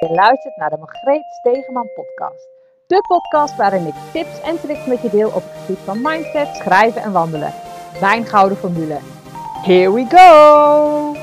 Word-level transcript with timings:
Je 0.00 0.08
luistert 0.10 0.56
naar 0.56 0.70
de 0.70 0.76
Margreet 0.76 1.24
Stegeman 1.38 1.88
podcast. 1.94 2.48
De 2.86 3.00
podcast 3.08 3.56
waarin 3.56 3.86
ik 3.86 3.94
tips 4.12 4.40
en 4.40 4.60
tricks 4.60 4.86
met 4.86 5.02
je 5.02 5.10
deel 5.10 5.28
op 5.28 5.42
het 5.42 5.60
gebied 5.60 5.78
van 5.84 6.00
mindset, 6.02 6.56
schrijven 6.56 7.02
en 7.02 7.12
wandelen. 7.12 7.54
Mijn 8.00 8.26
gouden 8.26 8.58
formule. 8.58 8.98
Here 9.62 9.92
we 9.92 10.06
go! 10.08 11.14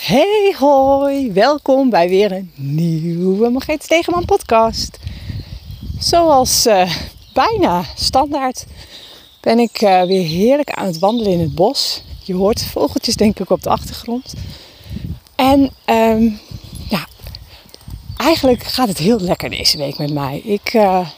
Hey 0.00 0.54
hoi, 0.58 1.32
welkom 1.32 1.90
bij 1.90 2.08
weer 2.08 2.32
een 2.32 2.52
nieuwe 2.54 3.50
Margreet 3.50 3.82
Stegeman 3.82 4.24
podcast. 4.24 4.98
Zoals 5.98 6.66
uh, 6.66 6.96
bijna 7.32 7.82
standaard 7.94 8.66
ben 9.40 9.58
ik 9.58 9.82
uh, 9.82 10.02
weer 10.02 10.26
heerlijk 10.26 10.70
aan 10.70 10.86
het 10.86 10.98
wandelen 10.98 11.32
in 11.32 11.40
het 11.40 11.54
bos. 11.54 12.04
Je 12.24 12.34
hoort 12.34 12.62
vogeltjes 12.62 13.16
denk 13.16 13.38
ik 13.38 13.50
op 13.50 13.62
de 13.62 13.70
achtergrond. 13.70 14.34
En 15.36 15.70
um, 15.86 16.40
ja, 16.88 17.06
eigenlijk 18.16 18.62
gaat 18.62 18.88
het 18.88 18.98
heel 18.98 19.20
lekker 19.20 19.50
deze 19.50 19.78
week 19.78 19.98
met 19.98 20.12
mij. 20.12 20.40
Ik, 20.44 20.74
uh, 20.74 21.08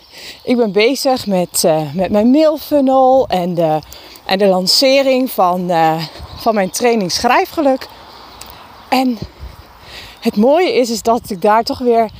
ik 0.43 0.57
ben 0.57 0.73
bezig 0.73 1.27
met, 1.27 1.63
uh, 1.65 1.93
met 1.93 2.11
mijn 2.11 2.31
mailfunnel 2.31 3.29
en 3.29 3.55
de, 3.55 3.81
en 4.27 4.39
de 4.39 4.47
lancering 4.47 5.31
van, 5.31 5.71
uh, 5.71 6.05
van 6.37 6.55
mijn 6.55 6.71
training 6.71 7.13
Schrijfgeluk. 7.13 7.89
En 8.89 9.19
het 10.21 10.37
mooie 10.37 10.75
is, 10.75 10.91
is 10.91 11.03
dat 11.03 11.31
ik 11.31 11.43
daar 11.43 11.65
toch 11.65 11.79
weer 11.79 12.11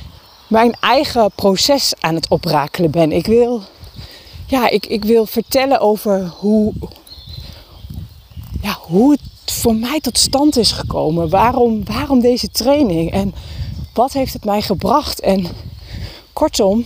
mijn 0.47 0.75
eigen 0.79 1.31
proces 1.35 1.93
aan 1.99 2.15
het 2.15 2.29
oprakelen 2.29 2.91
ben. 2.91 3.11
Ik 3.11 3.25
wil, 3.25 3.61
ja, 4.47 4.69
ik, 4.69 4.85
ik 4.85 5.03
wil 5.03 5.25
vertellen 5.25 5.79
over 5.79 6.33
hoe, 6.37 6.73
ja, 8.61 8.77
hoe 8.81 9.11
het 9.11 9.21
voor 9.51 9.75
mij 9.75 9.99
tot 9.99 10.17
stand 10.17 10.57
is 10.57 10.71
gekomen. 10.71 11.29
Waarom, 11.29 11.85
waarom 11.85 12.19
deze 12.19 12.49
training 12.49 13.11
en 13.11 13.33
wat 13.93 14.13
heeft 14.13 14.33
het 14.33 14.45
mij 14.45 14.61
gebracht? 14.61 15.19
En 15.19 15.47
kortom, 16.33 16.85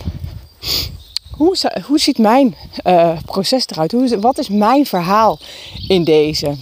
hoe, 1.30 1.56
hoe 1.86 1.98
ziet 1.98 2.18
mijn 2.18 2.56
uh, 2.84 3.18
proces 3.24 3.66
eruit? 3.66 3.92
Hoe, 3.92 4.18
wat 4.20 4.38
is 4.38 4.48
mijn 4.48 4.86
verhaal 4.86 5.38
in 5.88 6.04
deze? 6.04 6.56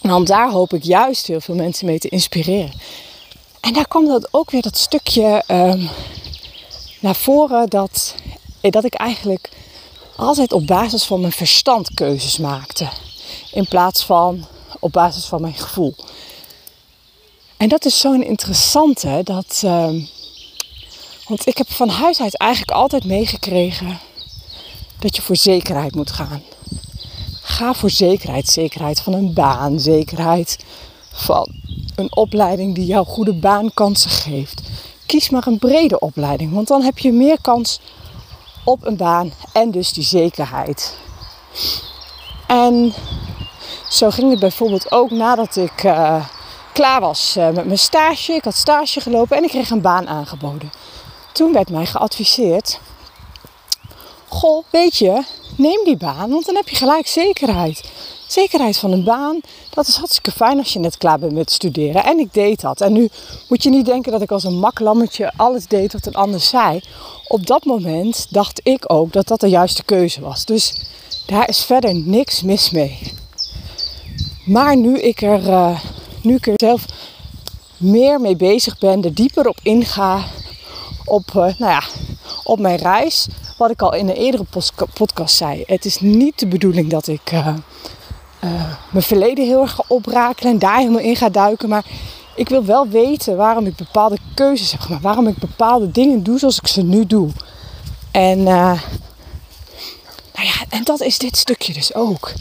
Want 0.00 0.26
daar 0.26 0.50
hoop 0.50 0.72
ik 0.72 0.82
juist 0.82 1.26
heel 1.26 1.40
veel 1.40 1.54
mensen 1.54 1.86
mee 1.86 1.98
te 1.98 2.08
inspireren. 2.08 2.72
En 3.60 3.72
daar 3.72 3.88
kwam 3.88 4.06
dat 4.06 4.28
ook 4.30 4.50
weer 4.50 4.62
dat 4.62 4.76
stukje 4.76 5.44
um, 5.48 5.88
naar 7.00 7.16
voren 7.16 7.68
dat, 7.68 8.14
dat 8.60 8.84
ik 8.84 8.94
eigenlijk 8.94 9.50
altijd 10.16 10.52
op 10.52 10.66
basis 10.66 11.04
van 11.04 11.20
mijn 11.20 11.32
verstand 11.32 11.94
keuzes 11.94 12.38
maakte. 12.38 12.88
In 13.52 13.68
plaats 13.68 14.04
van 14.04 14.46
op 14.80 14.92
basis 14.92 15.24
van 15.24 15.40
mijn 15.40 15.54
gevoel. 15.54 15.94
En 17.56 17.68
dat 17.68 17.84
is 17.84 18.00
zo'n 18.00 18.22
interessante, 18.22 19.20
dat, 19.24 19.62
uh, 19.64 19.88
want 21.26 21.46
ik 21.46 21.58
heb 21.58 21.70
van 21.70 21.88
huis 21.88 22.20
uit 22.20 22.36
eigenlijk 22.38 22.70
altijd 22.70 23.04
meegekregen 23.04 23.98
dat 24.98 25.16
je 25.16 25.22
voor 25.22 25.36
zekerheid 25.36 25.94
moet 25.94 26.10
gaan. 26.10 26.42
Ga 27.42 27.74
voor 27.74 27.90
zekerheid, 27.90 28.48
zekerheid 28.48 29.00
van 29.00 29.12
een 29.12 29.32
baan, 29.32 29.80
zekerheid 29.80 30.64
van 31.12 31.48
een 31.94 32.16
opleiding 32.16 32.74
die 32.74 32.86
jou 32.86 33.06
goede 33.06 33.34
baankansen 33.34 34.10
geeft. 34.10 34.62
Kies 35.06 35.30
maar 35.30 35.46
een 35.46 35.58
brede 35.58 35.98
opleiding, 35.98 36.52
want 36.52 36.68
dan 36.68 36.82
heb 36.82 36.98
je 36.98 37.12
meer 37.12 37.40
kans 37.40 37.80
op 38.64 38.86
een 38.86 38.96
baan 38.96 39.32
en 39.52 39.70
dus 39.70 39.92
die 39.92 40.04
zekerheid. 40.04 40.96
En 42.46 42.92
zo 43.88 44.10
ging 44.10 44.30
het 44.30 44.40
bijvoorbeeld 44.40 44.92
ook 44.92 45.10
nadat 45.10 45.56
ik 45.56 45.84
uh, 45.84 46.26
klaar 46.72 47.00
was 47.00 47.34
uh, 47.38 47.50
met 47.50 47.64
mijn 47.64 47.78
stage. 47.78 48.32
Ik 48.32 48.44
had 48.44 48.54
stage 48.54 49.00
gelopen 49.00 49.36
en 49.36 49.44
ik 49.44 49.50
kreeg 49.50 49.70
een 49.70 49.80
baan 49.80 50.08
aangeboden. 50.08 50.72
Toen 51.32 51.52
werd 51.52 51.70
mij 51.70 51.86
geadviseerd: 51.86 52.80
Goh, 54.28 54.64
weet 54.70 54.96
je, 54.96 55.22
neem 55.56 55.84
die 55.84 55.96
baan, 55.96 56.30
want 56.30 56.46
dan 56.46 56.54
heb 56.54 56.68
je 56.68 56.76
gelijk 56.76 57.06
zekerheid. 57.06 57.90
Zekerheid 58.26 58.78
van 58.78 58.92
een 58.92 59.04
baan, 59.04 59.40
dat 59.70 59.86
is 59.86 59.96
hartstikke 59.96 60.30
fijn 60.30 60.58
als 60.58 60.72
je 60.72 60.78
net 60.78 60.96
klaar 60.96 61.18
bent 61.18 61.32
met 61.32 61.50
studeren. 61.50 62.04
En 62.04 62.18
ik 62.18 62.34
deed 62.34 62.60
dat. 62.60 62.80
En 62.80 62.92
nu 62.92 63.08
moet 63.48 63.62
je 63.62 63.70
niet 63.70 63.86
denken 63.86 64.12
dat 64.12 64.22
ik 64.22 64.30
als 64.30 64.44
een 64.44 64.58
maklammetje 64.58 65.32
alles 65.36 65.66
deed 65.66 65.92
wat 65.92 66.06
een 66.06 66.14
ander 66.14 66.40
zei. 66.40 66.80
Op 67.28 67.46
dat 67.46 67.64
moment 67.64 68.26
dacht 68.30 68.60
ik 68.62 68.92
ook 68.92 69.12
dat 69.12 69.28
dat 69.28 69.40
de 69.40 69.48
juiste 69.48 69.84
keuze 69.84 70.20
was. 70.20 70.44
Dus 70.44 70.74
daar 71.26 71.48
is 71.48 71.64
verder 71.64 71.94
niks 71.94 72.42
mis 72.42 72.70
mee. 72.70 72.98
Maar 74.46 74.76
nu 74.76 74.98
ik 74.98 75.22
er, 75.22 75.48
uh, 75.48 75.80
nu 76.22 76.34
ik 76.34 76.52
zelf 76.54 76.84
meer 77.76 78.20
mee 78.20 78.36
bezig 78.36 78.78
ben, 78.78 79.04
er 79.04 79.14
dieper 79.14 79.48
op 79.48 79.58
inga 79.62 80.24
op, 81.04 81.28
uh, 81.28 81.34
nou 81.34 81.54
ja, 81.58 81.82
op 82.44 82.58
mijn 82.58 82.76
reis. 82.76 83.26
Wat 83.58 83.70
ik 83.70 83.82
al 83.82 83.94
in 83.94 84.08
een 84.08 84.14
eerdere 84.14 84.44
podcast 84.94 85.36
zei. 85.36 85.62
Het 85.66 85.84
is 85.84 86.00
niet 86.00 86.38
de 86.38 86.46
bedoeling 86.46 86.90
dat 86.90 87.06
ik 87.06 87.32
uh, 87.32 87.46
mijn 88.90 89.04
verleden 89.04 89.46
heel 89.46 89.60
erg 89.60 89.72
ga 89.72 89.84
oprakelen 89.88 90.52
en 90.52 90.58
daar 90.58 90.76
helemaal 90.76 91.00
in 91.00 91.16
ga 91.16 91.28
duiken. 91.28 91.68
Maar 91.68 91.84
ik 92.34 92.48
wil 92.48 92.64
wel 92.64 92.88
weten 92.88 93.36
waarom 93.36 93.66
ik 93.66 93.76
bepaalde 93.76 94.18
keuzes 94.34 94.72
heb 94.72 94.80
gemaakt. 94.80 95.02
Waarom 95.02 95.26
ik 95.28 95.38
bepaalde 95.38 95.90
dingen 95.90 96.22
doe 96.22 96.38
zoals 96.38 96.58
ik 96.58 96.66
ze 96.66 96.82
nu 96.82 97.06
doe. 97.06 97.30
En, 98.10 98.42
nou 98.42 98.78
ja, 100.32 100.64
en 100.68 100.84
dat 100.84 101.00
is 101.00 101.18
dit 101.18 101.36
stukje 101.36 101.72
dus 101.72 101.94
ook. 101.94 102.32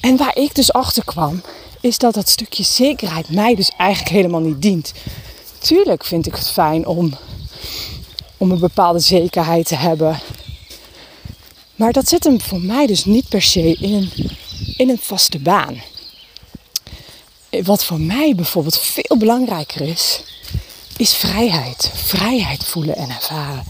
En 0.00 0.16
waar 0.16 0.36
ik 0.36 0.54
dus 0.54 0.72
achter 0.72 1.04
kwam, 1.04 1.42
is 1.80 1.98
dat 1.98 2.14
dat 2.14 2.28
stukje 2.28 2.62
zekerheid 2.62 3.30
mij 3.30 3.54
dus 3.54 3.70
eigenlijk 3.76 4.14
helemaal 4.14 4.40
niet 4.40 4.62
dient. 4.62 4.92
Tuurlijk 5.58 6.04
vind 6.04 6.26
ik 6.26 6.34
het 6.34 6.50
fijn 6.50 6.86
om, 6.86 7.14
om 8.36 8.50
een 8.50 8.58
bepaalde 8.58 8.98
zekerheid 8.98 9.66
te 9.66 9.74
hebben. 9.74 10.20
Maar 11.74 11.92
dat 11.92 12.08
zit 12.08 12.24
hem 12.24 12.40
voor 12.40 12.60
mij 12.60 12.86
dus 12.86 13.04
niet 13.04 13.28
per 13.28 13.42
se 13.42 13.76
in 13.80 13.94
een, 13.94 14.30
in 14.76 14.88
een 14.88 14.98
vaste 15.00 15.38
baan. 15.38 15.80
Wat 17.62 17.84
voor 17.84 18.00
mij 18.00 18.34
bijvoorbeeld 18.34 18.78
veel 18.78 19.16
belangrijker 19.18 19.80
is, 19.80 20.22
is 20.96 21.14
vrijheid. 21.14 21.90
Vrijheid 21.94 22.64
voelen 22.64 22.96
en 22.96 23.10
ervaren. 23.10 23.64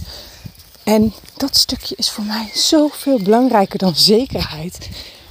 En 0.83 1.15
dat 1.37 1.57
stukje 1.57 1.95
is 1.99 2.11
voor 2.11 2.25
mij 2.25 2.51
zoveel 2.55 3.19
belangrijker 3.23 3.79
dan 3.79 3.97
zekerheid. 3.97 4.89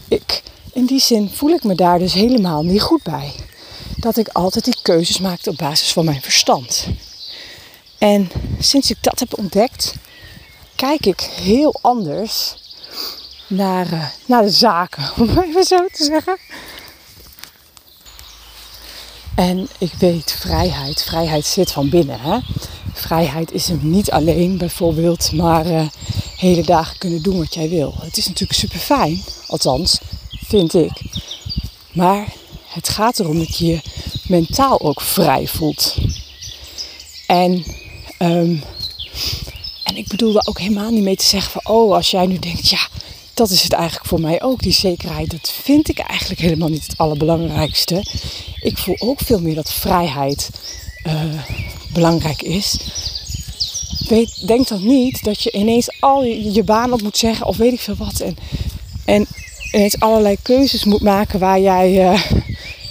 Ik, 0.07 0.41
in 0.73 0.85
die 0.85 0.99
zin 0.99 1.29
voel 1.29 1.49
ik 1.49 1.63
me 1.63 1.75
daar 1.75 1.99
dus 1.99 2.13
helemaal 2.13 2.63
niet 2.63 2.81
goed 2.81 3.03
bij. 3.03 3.33
Dat 3.95 4.17
ik 4.17 4.27
altijd 4.27 4.65
die 4.65 4.77
keuzes 4.81 5.19
maakte 5.19 5.49
op 5.49 5.57
basis 5.57 5.93
van 5.93 6.05
mijn 6.05 6.21
verstand. 6.21 6.87
En 7.97 8.31
sinds 8.59 8.91
ik 8.91 8.97
dat 9.01 9.19
heb 9.19 9.37
ontdekt, 9.37 9.93
kijk 10.75 11.05
ik 11.05 11.21
heel 11.21 11.79
anders 11.81 12.55
naar, 13.47 13.93
uh, 13.93 14.05
naar 14.25 14.41
de 14.41 14.49
zaken, 14.49 15.03
om 15.19 15.29
even 15.29 15.63
zo 15.63 15.87
te 15.91 16.03
zeggen. 16.03 16.37
En 19.35 19.69
ik 19.77 19.93
weet 19.99 20.31
vrijheid. 20.31 21.03
Vrijheid 21.03 21.45
zit 21.45 21.71
van 21.71 21.89
binnen. 21.89 22.19
Hè? 22.19 22.39
Vrijheid 22.93 23.51
is 23.51 23.67
hem 23.67 23.79
niet 23.81 24.11
alleen 24.11 24.57
bijvoorbeeld, 24.57 25.31
maar 25.31 25.65
uh, 25.65 25.87
hele 26.37 26.63
dagen 26.63 26.97
kunnen 26.97 27.21
doen 27.21 27.37
wat 27.37 27.53
jij 27.53 27.69
wil. 27.69 27.95
Het 27.99 28.17
is 28.17 28.27
natuurlijk 28.27 28.59
super 28.59 28.79
fijn, 28.79 29.23
althans 29.47 29.99
vind 30.49 30.73
ik. 30.73 31.01
Maar 31.93 32.27
het 32.67 32.89
gaat 32.89 33.19
erom 33.19 33.37
dat 33.37 33.57
je 33.57 33.65
je 33.65 33.81
mentaal 34.27 34.81
ook 34.81 35.01
vrij 35.01 35.47
voelt. 35.47 35.97
En, 37.27 37.65
um, 38.19 38.63
en 39.83 39.95
ik 39.95 40.07
bedoel 40.07 40.33
daar 40.33 40.47
ook 40.47 40.59
helemaal 40.59 40.91
niet 40.91 41.03
mee 41.03 41.15
te 41.15 41.25
zeggen 41.25 41.51
van, 41.51 41.75
oh, 41.75 41.93
als 41.93 42.11
jij 42.11 42.25
nu 42.25 42.39
denkt, 42.39 42.69
ja, 42.69 42.87
dat 43.33 43.49
is 43.49 43.63
het 43.63 43.73
eigenlijk 43.73 44.07
voor 44.07 44.21
mij 44.21 44.41
ook, 44.41 44.61
die 44.61 44.71
zekerheid. 44.71 45.31
Dat 45.31 45.51
vind 45.63 45.89
ik 45.89 45.99
eigenlijk 45.99 46.41
helemaal 46.41 46.69
niet 46.69 46.87
het 46.87 46.97
allerbelangrijkste. 46.97 48.03
Ik 48.61 48.77
voel 48.77 48.95
ook 48.99 49.19
veel 49.19 49.41
meer 49.41 49.55
dat 49.55 49.73
vrijheid 49.73 50.49
uh, 51.05 51.23
belangrijk 51.93 52.41
is. 52.41 52.77
Weet, 54.07 54.47
denk 54.47 54.67
dan 54.67 54.87
niet 54.87 55.23
dat 55.23 55.43
je 55.43 55.51
ineens 55.51 56.01
al 56.01 56.23
je, 56.23 56.53
je, 56.53 56.63
baan 56.63 56.93
op 56.93 57.01
moet 57.01 57.17
zeggen 57.17 57.45
of 57.45 57.57
weet 57.57 57.73
ik 57.73 57.79
veel 57.79 57.95
wat. 57.95 58.19
En, 58.19 58.37
en 59.05 59.27
ineens 59.71 59.99
allerlei 59.99 60.37
keuzes 60.41 60.83
moet 60.83 61.01
maken 61.01 61.39
waar 61.39 61.59
jij, 61.59 62.11
uh, 62.11 62.21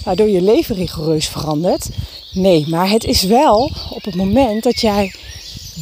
waardoor 0.03 0.29
je 0.29 0.41
leven 0.41 0.75
rigoureus 0.75 1.27
verandert. 1.27 1.89
Nee, 2.31 2.67
maar 2.67 2.89
het 2.89 3.03
is 3.03 3.23
wel 3.23 3.71
op 3.89 4.03
het 4.03 4.15
moment 4.15 4.63
dat 4.63 4.81
jij 4.81 5.13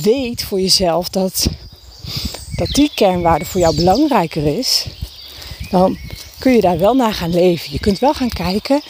weet 0.01 0.43
voor 0.43 0.59
jezelf 0.59 1.09
dat, 1.09 1.47
dat 2.55 2.67
die 2.67 2.91
kernwaarde 2.95 3.45
voor 3.45 3.61
jou 3.61 3.75
belangrijker 3.75 4.57
is, 4.57 4.85
dan 5.69 5.97
kun 6.39 6.51
je 6.51 6.61
daar 6.61 6.79
wel 6.79 6.93
naar 6.93 7.13
gaan 7.13 7.33
leven. 7.33 7.71
Je 7.71 7.79
kunt 7.79 7.99
wel 7.99 8.13
gaan 8.13 8.29
kijken 8.29 8.81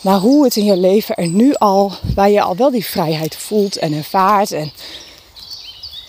naar 0.00 0.18
hoe 0.18 0.44
het 0.44 0.56
in 0.56 0.64
je 0.64 0.76
leven 0.76 1.14
er 1.14 1.28
nu 1.28 1.54
al, 1.54 1.92
waar 2.14 2.30
je 2.30 2.42
al 2.42 2.56
wel 2.56 2.70
die 2.70 2.84
vrijheid 2.84 3.36
voelt 3.36 3.76
en 3.76 3.92
ervaart. 3.92 4.52
En, 4.52 4.72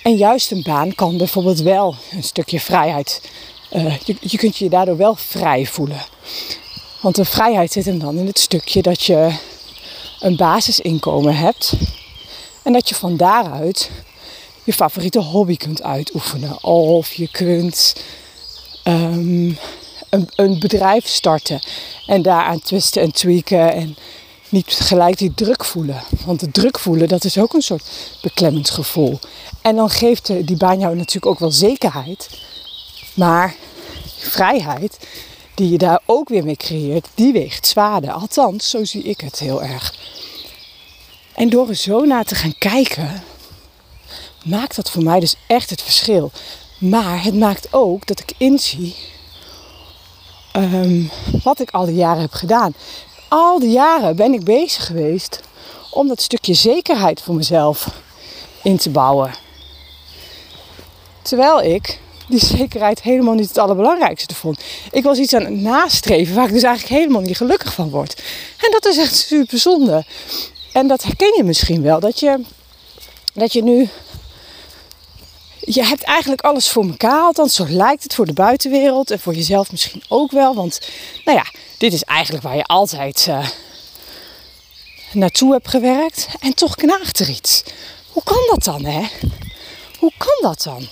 en 0.03 0.15
juist 0.15 0.51
een 0.51 0.63
baan 0.63 0.95
kan 0.95 1.17
bijvoorbeeld 1.17 1.61
wel 1.61 1.95
een 2.11 2.23
stukje 2.23 2.59
vrijheid 2.59 3.21
je, 3.79 4.15
je 4.19 4.37
kunt 4.37 4.57
je 4.57 4.69
daardoor 4.69 4.97
wel 4.97 5.15
vrij 5.15 5.65
voelen. 5.65 6.01
Want 7.01 7.15
de 7.15 7.25
vrijheid 7.25 7.71
zit 7.71 7.85
hem 7.85 7.99
dan 7.99 8.17
in 8.17 8.27
het 8.27 8.39
stukje 8.39 8.81
dat 8.81 9.03
je 9.03 9.35
een 10.19 10.35
basisinkomen 10.35 11.35
hebt. 11.35 11.73
En 12.63 12.73
dat 12.73 12.89
je 12.89 12.95
van 12.95 13.17
daaruit 13.17 13.91
je 14.63 14.73
favoriete 14.73 15.19
hobby 15.19 15.57
kunt 15.57 15.81
uitoefenen. 15.81 16.63
Of 16.63 17.13
je 17.13 17.27
kunt 17.31 17.95
ehm, 18.83 19.53
een, 20.09 20.29
een 20.35 20.59
bedrijf 20.59 21.07
starten 21.07 21.59
en 22.05 22.21
daaraan 22.21 22.59
twisten 22.59 23.01
en 23.01 23.11
tweaken. 23.11 23.73
En 23.73 23.95
niet 24.49 24.73
gelijk 24.73 25.17
die 25.17 25.33
druk 25.33 25.65
voelen. 25.65 26.03
Want 26.25 26.39
de 26.39 26.51
druk 26.51 26.79
voelen, 26.79 27.07
dat 27.07 27.23
is 27.23 27.37
ook 27.37 27.53
een 27.53 27.61
soort 27.61 27.83
beklemmend 28.21 28.69
gevoel. 28.69 29.19
En 29.61 29.75
dan 29.75 29.89
geeft 29.89 30.47
die 30.47 30.57
baan 30.57 30.79
jou 30.79 30.95
natuurlijk 30.95 31.25
ook 31.25 31.39
wel 31.39 31.51
zekerheid. 31.51 32.29
Maar 33.13 33.55
vrijheid, 34.17 35.07
die 35.55 35.69
je 35.69 35.77
daar 35.77 36.01
ook 36.05 36.29
weer 36.29 36.43
mee 36.43 36.55
creëert, 36.55 37.07
die 37.15 37.33
weegt 37.33 37.67
zwaarder. 37.67 38.11
Althans, 38.11 38.69
zo 38.69 38.85
zie 38.85 39.03
ik 39.03 39.21
het 39.21 39.39
heel 39.39 39.63
erg. 39.63 39.95
En 41.33 41.49
door 41.49 41.69
er 41.69 41.75
zo 41.75 42.05
naar 42.05 42.25
te 42.25 42.35
gaan 42.35 42.55
kijken, 42.57 43.23
maakt 44.45 44.75
dat 44.75 44.91
voor 44.91 45.03
mij 45.03 45.19
dus 45.19 45.35
echt 45.47 45.69
het 45.69 45.81
verschil. 45.81 46.31
Maar 46.77 47.23
het 47.23 47.35
maakt 47.35 47.73
ook 47.73 48.07
dat 48.07 48.19
ik 48.19 48.33
inzie 48.37 48.95
um, 50.55 51.09
wat 51.43 51.59
ik 51.59 51.71
al 51.71 51.85
die 51.85 51.95
jaren 51.95 52.21
heb 52.21 52.33
gedaan. 52.33 52.73
Al 53.27 53.59
die 53.59 53.71
jaren 53.71 54.15
ben 54.15 54.33
ik 54.33 54.43
bezig 54.43 54.85
geweest 54.85 55.39
om 55.91 56.07
dat 56.07 56.21
stukje 56.21 56.53
zekerheid 56.53 57.21
voor 57.21 57.35
mezelf 57.35 57.87
in 58.63 58.77
te 58.77 58.89
bouwen. 58.89 59.33
Terwijl 61.21 61.61
ik 61.61 61.99
die 62.31 62.45
zekerheid 62.45 63.01
helemaal 63.01 63.33
niet 63.33 63.47
het 63.47 63.57
allerbelangrijkste 63.57 64.35
vond. 64.35 64.59
Ik 64.91 65.03
was 65.03 65.17
iets 65.17 65.33
aan 65.33 65.45
het 65.45 65.61
nastreven 65.61 66.35
waar 66.35 66.47
ik 66.47 66.53
dus 66.53 66.63
eigenlijk 66.63 66.99
helemaal 67.01 67.21
niet 67.21 67.37
gelukkig 67.37 67.73
van 67.73 67.89
word. 67.89 68.21
En 68.57 68.71
dat 68.71 68.85
is 68.85 68.97
echt 68.97 69.15
super 69.15 69.59
zonde. 69.59 70.05
En 70.73 70.87
dat 70.87 71.03
herken 71.03 71.33
je 71.35 71.43
misschien 71.43 71.81
wel. 71.81 71.99
Dat 71.99 72.19
je, 72.19 72.41
dat 73.33 73.53
je 73.53 73.63
nu. 73.63 73.89
Je 75.59 75.83
hebt 75.83 76.03
eigenlijk 76.03 76.41
alles 76.41 76.69
voor 76.69 76.85
elkaar, 76.85 77.21
althans 77.21 77.55
zo 77.55 77.65
lijkt 77.67 78.03
het 78.03 78.13
voor 78.13 78.25
de 78.25 78.33
buitenwereld 78.33 79.11
en 79.11 79.19
voor 79.19 79.33
jezelf 79.33 79.71
misschien 79.71 80.03
ook 80.07 80.31
wel. 80.31 80.55
Want, 80.55 80.79
nou 81.25 81.37
ja, 81.37 81.45
dit 81.77 81.93
is 81.93 82.03
eigenlijk 82.03 82.43
waar 82.43 82.55
je 82.55 82.63
altijd 82.63 83.25
uh, 83.29 83.47
naartoe 85.13 85.51
hebt 85.51 85.67
gewerkt 85.67 86.27
en 86.39 86.53
toch 86.53 86.75
knaagt 86.75 87.19
er 87.19 87.29
iets. 87.29 87.63
Hoe 88.11 88.23
kan 88.23 88.43
dat 88.49 88.63
dan, 88.63 88.85
hè? 88.85 89.07
Hoe 89.99 90.11
kan 90.17 90.37
dat 90.41 90.63
dan? 90.63 90.87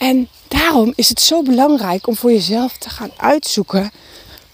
En 0.00 0.28
daarom 0.48 0.92
is 0.96 1.08
het 1.08 1.20
zo 1.20 1.42
belangrijk 1.42 2.06
om 2.06 2.16
voor 2.16 2.32
jezelf 2.32 2.76
te 2.76 2.90
gaan 2.90 3.10
uitzoeken 3.16 3.90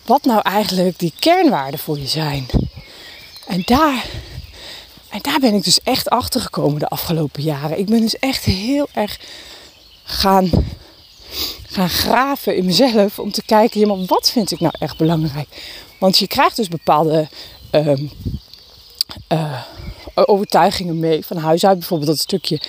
wat 0.06 0.24
nou 0.24 0.40
eigenlijk 0.42 0.98
die 0.98 1.12
kernwaarden 1.18 1.80
voor 1.80 1.98
je 1.98 2.06
zijn. 2.06 2.46
En 3.46 3.62
daar, 3.64 4.04
en 5.08 5.18
daar 5.22 5.40
ben 5.40 5.54
ik 5.54 5.64
dus 5.64 5.80
echt 5.82 6.10
achter 6.10 6.40
gekomen 6.40 6.78
de 6.78 6.88
afgelopen 6.88 7.42
jaren. 7.42 7.78
Ik 7.78 7.86
ben 7.86 8.00
dus 8.00 8.18
echt 8.18 8.44
heel 8.44 8.88
erg 8.92 9.20
gaan, 10.04 10.50
gaan 11.66 11.90
graven 11.90 12.56
in 12.56 12.64
mezelf 12.64 13.18
om 13.18 13.32
te 13.32 13.42
kijken, 13.42 13.80
ja, 13.80 14.04
wat 14.06 14.30
vind 14.30 14.50
ik 14.50 14.60
nou 14.60 14.74
echt 14.78 14.96
belangrijk? 14.96 15.48
Want 15.98 16.18
je 16.18 16.26
krijgt 16.26 16.56
dus 16.56 16.68
bepaalde 16.68 17.28
uh, 17.72 17.92
uh, 19.32 19.62
overtuigingen 20.14 20.98
mee 20.98 21.26
van 21.26 21.36
huis 21.36 21.66
uit. 21.66 21.78
Bijvoorbeeld 21.78 22.10
dat 22.10 22.18
stukje 22.18 22.60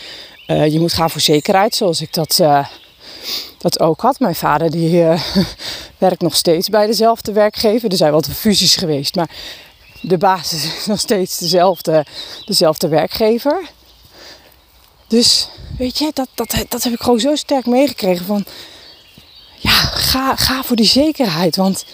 uh, 0.47 0.67
je 0.67 0.79
moet 0.79 0.93
gaan 0.93 1.09
voor 1.09 1.21
zekerheid, 1.21 1.75
zoals 1.75 2.01
ik 2.01 2.13
dat, 2.13 2.37
uh, 2.41 2.67
dat 3.57 3.79
ook 3.79 4.01
had. 4.01 4.19
Mijn 4.19 4.35
vader 4.35 4.71
die 4.71 5.01
uh, 5.01 5.21
werkt 5.97 6.21
nog 6.21 6.35
steeds 6.35 6.69
bij 6.69 6.85
dezelfde 6.85 7.31
werkgever. 7.31 7.91
Er 7.91 7.97
zijn 7.97 8.11
wat 8.11 8.27
fusies 8.27 8.75
geweest, 8.75 9.15
maar 9.15 9.29
de 10.01 10.17
basis 10.17 10.63
is 10.63 10.85
nog 10.85 10.99
steeds 10.99 11.37
dezelfde, 11.37 12.05
dezelfde 12.45 12.87
werkgever. 12.87 13.61
Dus 15.07 15.49
weet 15.77 15.97
je, 15.97 16.11
dat, 16.13 16.27
dat, 16.33 16.55
dat 16.67 16.83
heb 16.83 16.93
ik 16.93 17.01
gewoon 17.01 17.19
zo 17.19 17.35
sterk 17.35 17.65
meegekregen 17.65 18.25
van... 18.25 18.45
Ja, 19.59 19.71
ga, 19.71 20.35
ga 20.35 20.63
voor 20.63 20.75
die 20.75 20.85
zekerheid, 20.85 21.55
want 21.55 21.85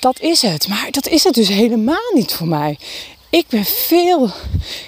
dat 0.00 0.20
is 0.20 0.42
het. 0.42 0.68
Maar 0.68 0.88
dat 0.90 1.06
is 1.06 1.24
het 1.24 1.34
dus 1.34 1.48
helemaal 1.48 2.12
niet 2.14 2.32
voor 2.32 2.46
mij 2.46 2.78
ik 3.32 3.48
ben 3.48 3.64
veel, 3.64 4.24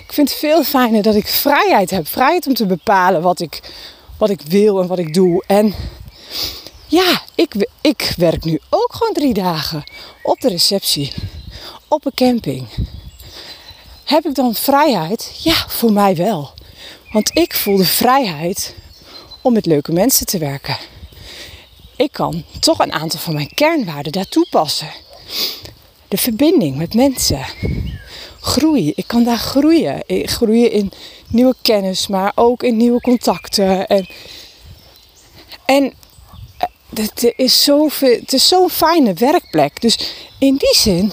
ik 0.06 0.12
vind 0.12 0.28
het 0.30 0.38
veel 0.38 0.64
fijner 0.64 1.02
dat 1.02 1.14
ik 1.14 1.26
vrijheid 1.26 1.90
heb. 1.90 2.06
Vrijheid 2.06 2.46
om 2.46 2.54
te 2.54 2.66
bepalen 2.66 3.22
wat 3.22 3.40
ik, 3.40 3.60
wat 4.18 4.30
ik 4.30 4.40
wil 4.40 4.80
en 4.80 4.86
wat 4.86 4.98
ik 4.98 5.14
doe. 5.14 5.44
En 5.46 5.74
ja, 6.86 7.22
ik, 7.34 7.68
ik 7.80 8.14
werk 8.16 8.44
nu 8.44 8.60
ook 8.70 8.92
gewoon 8.92 9.12
drie 9.12 9.34
dagen 9.34 9.84
op 10.22 10.40
de 10.40 10.48
receptie, 10.48 11.12
op 11.88 12.06
een 12.06 12.14
camping. 12.14 12.66
Heb 14.04 14.24
ik 14.24 14.34
dan 14.34 14.54
vrijheid? 14.54 15.30
Ja, 15.42 15.64
voor 15.68 15.92
mij 15.92 16.16
wel. 16.16 16.52
Want 17.12 17.30
ik 17.36 17.54
voel 17.54 17.76
de 17.76 17.84
vrijheid 17.84 18.74
om 19.40 19.52
met 19.52 19.66
leuke 19.66 19.92
mensen 19.92 20.26
te 20.26 20.38
werken. 20.38 20.76
Ik 21.96 22.12
kan 22.12 22.44
toch 22.60 22.78
een 22.78 22.92
aantal 22.92 23.20
van 23.20 23.34
mijn 23.34 23.54
kernwaarden 23.54 24.12
daar 24.12 24.28
toepassen. 24.28 24.90
De 26.08 26.16
verbinding 26.16 26.76
met 26.76 26.94
mensen 26.94 27.46
groei. 28.44 28.92
Ik 28.96 29.06
kan 29.06 29.24
daar 29.24 29.38
groeien. 29.38 30.02
Ik 30.06 30.30
groeien 30.30 30.70
in 30.70 30.92
nieuwe 31.28 31.54
kennis, 31.62 32.06
maar 32.06 32.32
ook 32.34 32.62
in 32.62 32.76
nieuwe 32.76 33.00
contacten. 33.00 33.86
En, 33.86 34.08
en 35.64 35.92
eh, 36.58 36.68
het 36.94 37.32
is 37.36 37.64
zo'n 37.64 37.90
zo 38.26 38.68
fijne 38.68 39.14
werkplek. 39.14 39.80
Dus 39.80 39.98
in 40.38 40.56
die 40.56 40.74
zin 40.74 41.12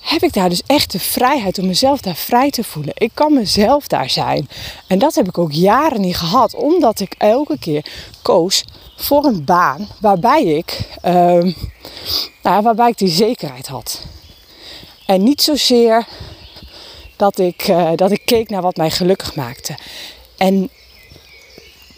heb 0.00 0.22
ik 0.22 0.32
daar 0.32 0.48
dus 0.48 0.62
echt 0.66 0.92
de 0.92 0.98
vrijheid 0.98 1.58
om 1.58 1.66
mezelf 1.66 2.00
daar 2.00 2.16
vrij 2.16 2.50
te 2.50 2.64
voelen. 2.64 2.92
Ik 2.96 3.10
kan 3.14 3.34
mezelf 3.34 3.86
daar 3.86 4.10
zijn. 4.10 4.48
En 4.88 4.98
dat 4.98 5.14
heb 5.14 5.28
ik 5.28 5.38
ook 5.38 5.52
jaren 5.52 6.00
niet 6.00 6.16
gehad, 6.16 6.54
omdat 6.54 7.00
ik 7.00 7.14
elke 7.18 7.58
keer 7.58 7.86
koos 8.22 8.64
voor 8.96 9.24
een 9.24 9.44
baan 9.44 9.88
waarbij 10.00 10.42
ik, 10.44 10.98
uh, 11.04 11.54
nou, 12.42 12.62
waarbij 12.62 12.88
ik 12.88 12.98
die 12.98 13.08
zekerheid 13.08 13.66
had. 13.66 14.00
En 15.06 15.22
niet 15.22 15.42
zozeer 15.42 16.06
dat 17.16 17.38
ik, 17.38 17.68
uh, 17.68 17.90
dat 17.94 18.10
ik 18.10 18.22
keek 18.24 18.50
naar 18.50 18.62
wat 18.62 18.76
mij 18.76 18.90
gelukkig 18.90 19.34
maakte. 19.34 19.74
En 20.36 20.70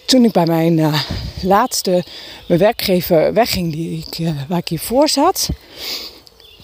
toen 0.06 0.25
ik 0.25 0.32
bij 0.32 0.46
mijn 0.46 0.78
uh, 0.78 1.02
laatste 1.43 2.05
mijn 2.46 2.60
werkgever 2.60 3.32
wegging, 3.32 3.72
die 3.72 4.06
ik, 4.06 4.19
uh, 4.19 4.31
waar 4.49 4.58
ik 4.58 4.69
hiervoor 4.69 5.08
zat, 5.08 5.49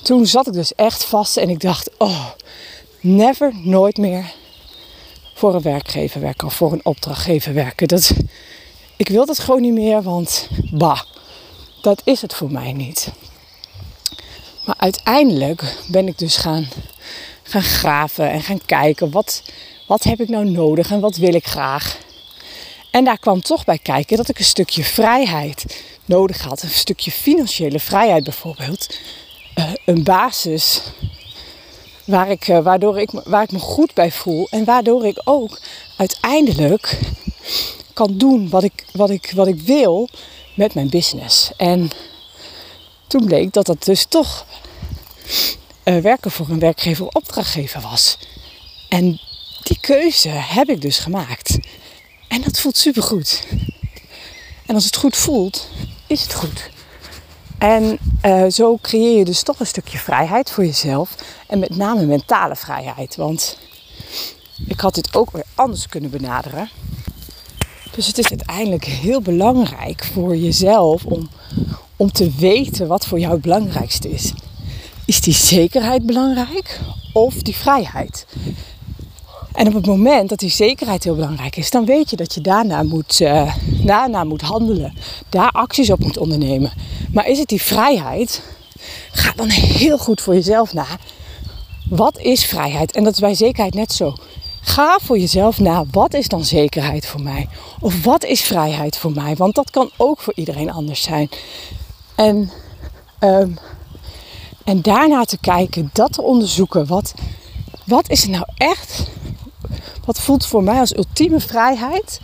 toen 0.02 0.26
zat 0.26 0.46
ik 0.46 0.52
dus 0.52 0.74
echt 0.74 1.04
vast 1.04 1.36
en 1.36 1.48
ik 1.48 1.60
dacht: 1.60 1.90
oh, 1.98 2.26
never, 3.00 3.52
nooit 3.62 3.96
meer 3.96 4.32
voor 5.34 5.54
een 5.54 5.62
werkgever 5.62 6.20
werken 6.20 6.46
of 6.46 6.54
voor 6.54 6.72
een 6.72 6.84
opdrachtgever 6.84 7.54
werken. 7.54 7.88
Dat, 7.88 8.12
ik 8.96 9.08
wil 9.08 9.26
dat 9.26 9.38
gewoon 9.38 9.60
niet 9.60 9.72
meer, 9.72 10.02
want 10.02 10.48
bah, 10.70 11.00
dat 11.82 12.00
is 12.04 12.22
het 12.22 12.34
voor 12.34 12.50
mij 12.50 12.72
niet. 12.72 13.12
Maar 14.64 14.76
uiteindelijk 14.78 15.76
ben 15.86 16.08
ik 16.08 16.18
dus 16.18 16.36
gaan, 16.36 16.68
gaan 17.42 17.62
graven 17.62 18.30
en 18.30 18.42
gaan 18.42 18.64
kijken 18.66 19.10
wat, 19.10 19.42
wat 19.86 20.02
heb 20.02 20.20
ik 20.20 20.28
nou 20.28 20.50
nodig 20.50 20.90
en 20.90 21.00
wat 21.00 21.16
wil 21.16 21.34
ik 21.34 21.46
graag. 21.46 21.98
En 22.90 23.04
daar 23.04 23.18
kwam 23.18 23.40
toch 23.40 23.64
bij 23.64 23.78
kijken 23.78 24.16
dat 24.16 24.28
ik 24.28 24.38
een 24.38 24.44
stukje 24.44 24.84
vrijheid 24.84 25.82
nodig 26.04 26.42
had. 26.42 26.62
Een 26.62 26.68
stukje 26.68 27.10
financiële 27.10 27.80
vrijheid 27.80 28.24
bijvoorbeeld. 28.24 28.98
Uh, 29.58 29.72
een 29.84 30.02
basis 30.02 30.82
waar 32.04 32.30
ik, 32.30 32.48
uh, 32.48 32.58
waardoor 32.58 33.00
ik, 33.00 33.10
waar 33.10 33.42
ik 33.42 33.52
me 33.52 33.58
goed 33.58 33.94
bij 33.94 34.10
voel. 34.10 34.46
En 34.50 34.64
waardoor 34.64 35.06
ik 35.06 35.20
ook 35.24 35.60
uiteindelijk 35.96 36.98
kan 37.92 38.18
doen 38.18 38.48
wat 38.48 38.62
ik, 38.62 38.84
wat 38.92 39.10
ik, 39.10 39.32
wat 39.34 39.46
ik 39.46 39.60
wil 39.60 40.08
met 40.54 40.74
mijn 40.74 40.88
business. 40.88 41.50
En 41.56 41.90
toen 43.18 43.24
bleek 43.24 43.52
dat 43.52 43.66
dat 43.66 43.84
dus 43.84 44.04
toch 44.04 44.46
uh, 45.84 45.98
werken 45.98 46.30
voor 46.30 46.48
een 46.48 46.58
werkgever 46.58 47.06
opdrachtgever 47.06 47.80
was. 47.80 48.18
En 48.88 49.20
die 49.62 49.78
keuze 49.80 50.28
heb 50.28 50.68
ik 50.68 50.80
dus 50.80 50.98
gemaakt. 50.98 51.58
En 52.28 52.42
dat 52.42 52.60
voelt 52.60 52.76
supergoed. 52.76 53.46
En 54.66 54.74
als 54.74 54.84
het 54.84 54.96
goed 54.96 55.16
voelt, 55.16 55.68
is 56.06 56.22
het 56.22 56.34
goed. 56.34 56.70
En 57.58 57.98
uh, 58.24 58.44
zo 58.50 58.78
creëer 58.82 59.18
je 59.18 59.24
dus 59.24 59.42
toch 59.42 59.60
een 59.60 59.66
stukje 59.66 59.98
vrijheid 59.98 60.50
voor 60.50 60.64
jezelf. 60.64 61.14
En 61.46 61.58
met 61.58 61.76
name 61.76 62.04
mentale 62.04 62.56
vrijheid. 62.56 63.16
Want 63.16 63.58
ik 64.66 64.80
had 64.80 64.94
dit 64.94 65.16
ook 65.16 65.30
weer 65.30 65.44
anders 65.54 65.88
kunnen 65.88 66.10
benaderen. 66.10 66.70
Dus 67.90 68.06
het 68.06 68.18
is 68.18 68.28
uiteindelijk 68.28 68.84
heel 68.84 69.20
belangrijk 69.20 70.04
voor 70.12 70.36
jezelf 70.36 71.04
om, 71.04 71.30
om 71.96 72.12
te 72.12 72.30
weten 72.30 72.86
wat 72.86 73.06
voor 73.06 73.18
jou 73.18 73.32
het 73.32 73.42
belangrijkste 73.42 74.10
is. 74.10 74.32
Is 75.06 75.20
die 75.20 75.34
zekerheid 75.34 76.06
belangrijk 76.06 76.80
of 77.12 77.34
die 77.34 77.56
vrijheid? 77.56 78.26
En 79.52 79.66
op 79.66 79.74
het 79.74 79.86
moment 79.86 80.28
dat 80.28 80.38
die 80.38 80.50
zekerheid 80.50 81.04
heel 81.04 81.14
belangrijk 81.14 81.56
is, 81.56 81.70
dan 81.70 81.84
weet 81.84 82.10
je 82.10 82.16
dat 82.16 82.34
je 82.34 82.40
daarna 82.40 82.82
moet, 82.82 83.20
uh, 83.20 83.54
daarna 83.64 84.24
moet 84.24 84.40
handelen, 84.40 84.94
daar 85.28 85.50
acties 85.50 85.90
op 85.90 85.98
moet 85.98 86.18
ondernemen. 86.18 86.72
Maar 87.12 87.28
is 87.28 87.38
het 87.38 87.48
die 87.48 87.62
vrijheid? 87.62 88.42
Ga 89.12 89.32
dan 89.36 89.48
heel 89.48 89.98
goed 89.98 90.20
voor 90.20 90.34
jezelf 90.34 90.72
na. 90.72 90.86
wat 91.88 92.18
is 92.18 92.44
vrijheid? 92.44 92.92
En 92.92 93.04
dat 93.04 93.12
is 93.12 93.20
bij 93.20 93.34
zekerheid 93.34 93.74
net 93.74 93.92
zo. 93.92 94.14
Ga 94.60 94.98
voor 95.02 95.18
jezelf 95.18 95.60
na, 95.60 95.84
wat 95.90 96.14
is 96.14 96.28
dan 96.28 96.44
zekerheid 96.44 97.06
voor 97.06 97.22
mij? 97.22 97.48
Of 97.80 98.04
wat 98.04 98.24
is 98.24 98.40
vrijheid 98.40 98.96
voor 98.96 99.12
mij? 99.12 99.36
Want 99.36 99.54
dat 99.54 99.70
kan 99.70 99.90
ook 99.96 100.20
voor 100.20 100.32
iedereen 100.36 100.72
anders 100.72 101.02
zijn. 101.02 101.28
En, 102.14 102.50
ehm, 103.18 103.50
en 104.64 104.82
daarna 104.82 105.24
te 105.24 105.38
kijken, 105.38 105.90
dat 105.92 106.12
te 106.12 106.22
onderzoeken. 106.22 106.86
Wat, 106.86 107.14
wat 107.84 108.10
is 108.10 108.22
het 108.22 108.30
nou 108.30 108.44
echt? 108.56 109.06
Wat 110.04 110.20
voelt 110.20 110.46
voor 110.46 110.62
mij 110.62 110.78
als 110.78 110.96
ultieme 110.96 111.40
vrijheid? 111.40 112.20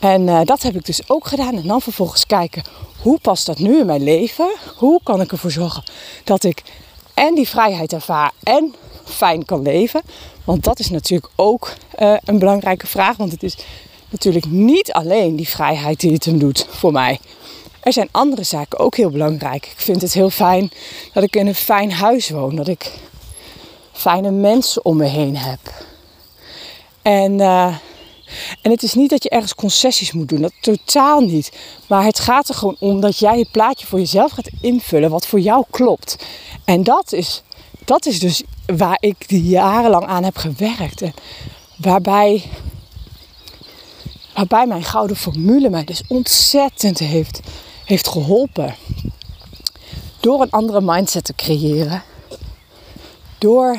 En 0.00 0.22
uh, 0.26 0.40
dat 0.44 0.62
heb 0.62 0.74
ik 0.74 0.84
dus 0.84 1.08
ook 1.08 1.26
gedaan. 1.26 1.56
En 1.56 1.66
dan 1.66 1.80
vervolgens 1.80 2.26
kijken, 2.26 2.62
hoe 3.02 3.18
past 3.18 3.46
dat 3.46 3.58
nu 3.58 3.78
in 3.78 3.86
mijn 3.86 4.02
leven? 4.02 4.54
Hoe 4.76 5.00
kan 5.02 5.20
ik 5.20 5.32
ervoor 5.32 5.50
zorgen 5.50 5.84
dat 6.24 6.44
ik 6.44 6.62
en 7.14 7.34
die 7.34 7.48
vrijheid 7.48 7.92
ervaar 7.92 8.32
en 8.42 8.74
fijn 9.04 9.44
kan 9.44 9.62
leven? 9.62 10.02
Want 10.44 10.64
dat 10.64 10.78
is 10.78 10.90
natuurlijk 10.90 11.32
ook 11.36 11.72
uh, 11.98 12.16
een 12.24 12.38
belangrijke 12.38 12.86
vraag. 12.86 13.16
Want 13.16 13.32
het 13.32 13.42
is 13.42 13.56
natuurlijk 14.08 14.46
niet 14.46 14.92
alleen 14.92 15.36
die 15.36 15.48
vrijheid 15.48 16.00
die 16.00 16.12
het 16.12 16.24
hem 16.24 16.38
doet 16.38 16.66
voor 16.70 16.92
mij. 16.92 17.20
Er 17.84 17.92
zijn 17.92 18.08
andere 18.10 18.42
zaken 18.42 18.78
ook 18.78 18.96
heel 18.96 19.10
belangrijk. 19.10 19.66
Ik 19.66 19.80
vind 19.80 20.02
het 20.02 20.12
heel 20.12 20.30
fijn 20.30 20.70
dat 21.12 21.22
ik 21.22 21.36
in 21.36 21.46
een 21.46 21.54
fijn 21.54 21.92
huis 21.92 22.30
woon. 22.30 22.56
Dat 22.56 22.68
ik 22.68 22.92
fijne 23.92 24.30
mensen 24.30 24.84
om 24.84 24.96
me 24.96 25.06
heen 25.06 25.36
heb. 25.36 25.58
En, 27.02 27.32
uh, 27.32 27.76
en 28.62 28.70
het 28.70 28.82
is 28.82 28.94
niet 28.94 29.10
dat 29.10 29.22
je 29.22 29.28
ergens 29.28 29.54
concessies 29.54 30.12
moet 30.12 30.28
doen. 30.28 30.40
Dat 30.40 30.52
totaal 30.60 31.20
niet. 31.20 31.52
Maar 31.86 32.04
het 32.04 32.20
gaat 32.20 32.48
er 32.48 32.54
gewoon 32.54 32.76
om 32.78 33.00
dat 33.00 33.18
jij 33.18 33.38
het 33.38 33.50
plaatje 33.50 33.86
voor 33.86 33.98
jezelf 33.98 34.32
gaat 34.32 34.50
invullen 34.60 35.10
wat 35.10 35.26
voor 35.26 35.40
jou 35.40 35.64
klopt. 35.70 36.16
En 36.64 36.82
dat 36.82 37.12
is, 37.12 37.42
dat 37.84 38.06
is 38.06 38.20
dus 38.20 38.42
waar 38.66 38.98
ik 39.00 39.24
jarenlang 39.28 40.06
aan 40.06 40.24
heb 40.24 40.36
gewerkt. 40.36 41.02
En 41.02 41.14
waarbij, 41.76 42.44
waarbij 44.34 44.66
mijn 44.66 44.84
gouden 44.84 45.16
formule 45.16 45.70
mij 45.70 45.84
dus 45.84 46.02
ontzettend 46.08 46.98
heeft, 46.98 47.40
heeft 47.84 48.08
geholpen. 48.08 48.74
Door 50.20 50.42
een 50.42 50.50
andere 50.50 50.80
mindset 50.80 51.24
te 51.24 51.34
creëren. 51.34 52.02
Door, 53.38 53.78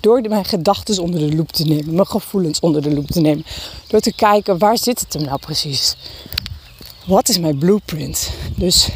door 0.00 0.20
mijn 0.28 0.44
gedachten 0.44 1.02
onder 1.02 1.20
de 1.20 1.36
loep 1.36 1.52
te 1.52 1.64
nemen. 1.64 1.94
Mijn 1.94 2.06
gevoelens 2.06 2.60
onder 2.60 2.82
de 2.82 2.94
loep 2.94 3.06
te 3.06 3.20
nemen. 3.20 3.44
Door 3.86 4.00
te 4.00 4.12
kijken 4.12 4.58
waar 4.58 4.78
zit 4.78 5.00
het 5.00 5.12
hem 5.12 5.22
nou 5.22 5.38
precies. 5.38 5.96
Wat 7.06 7.28
is 7.28 7.38
mijn 7.38 7.58
blueprint? 7.58 8.30
Dus 8.56 8.88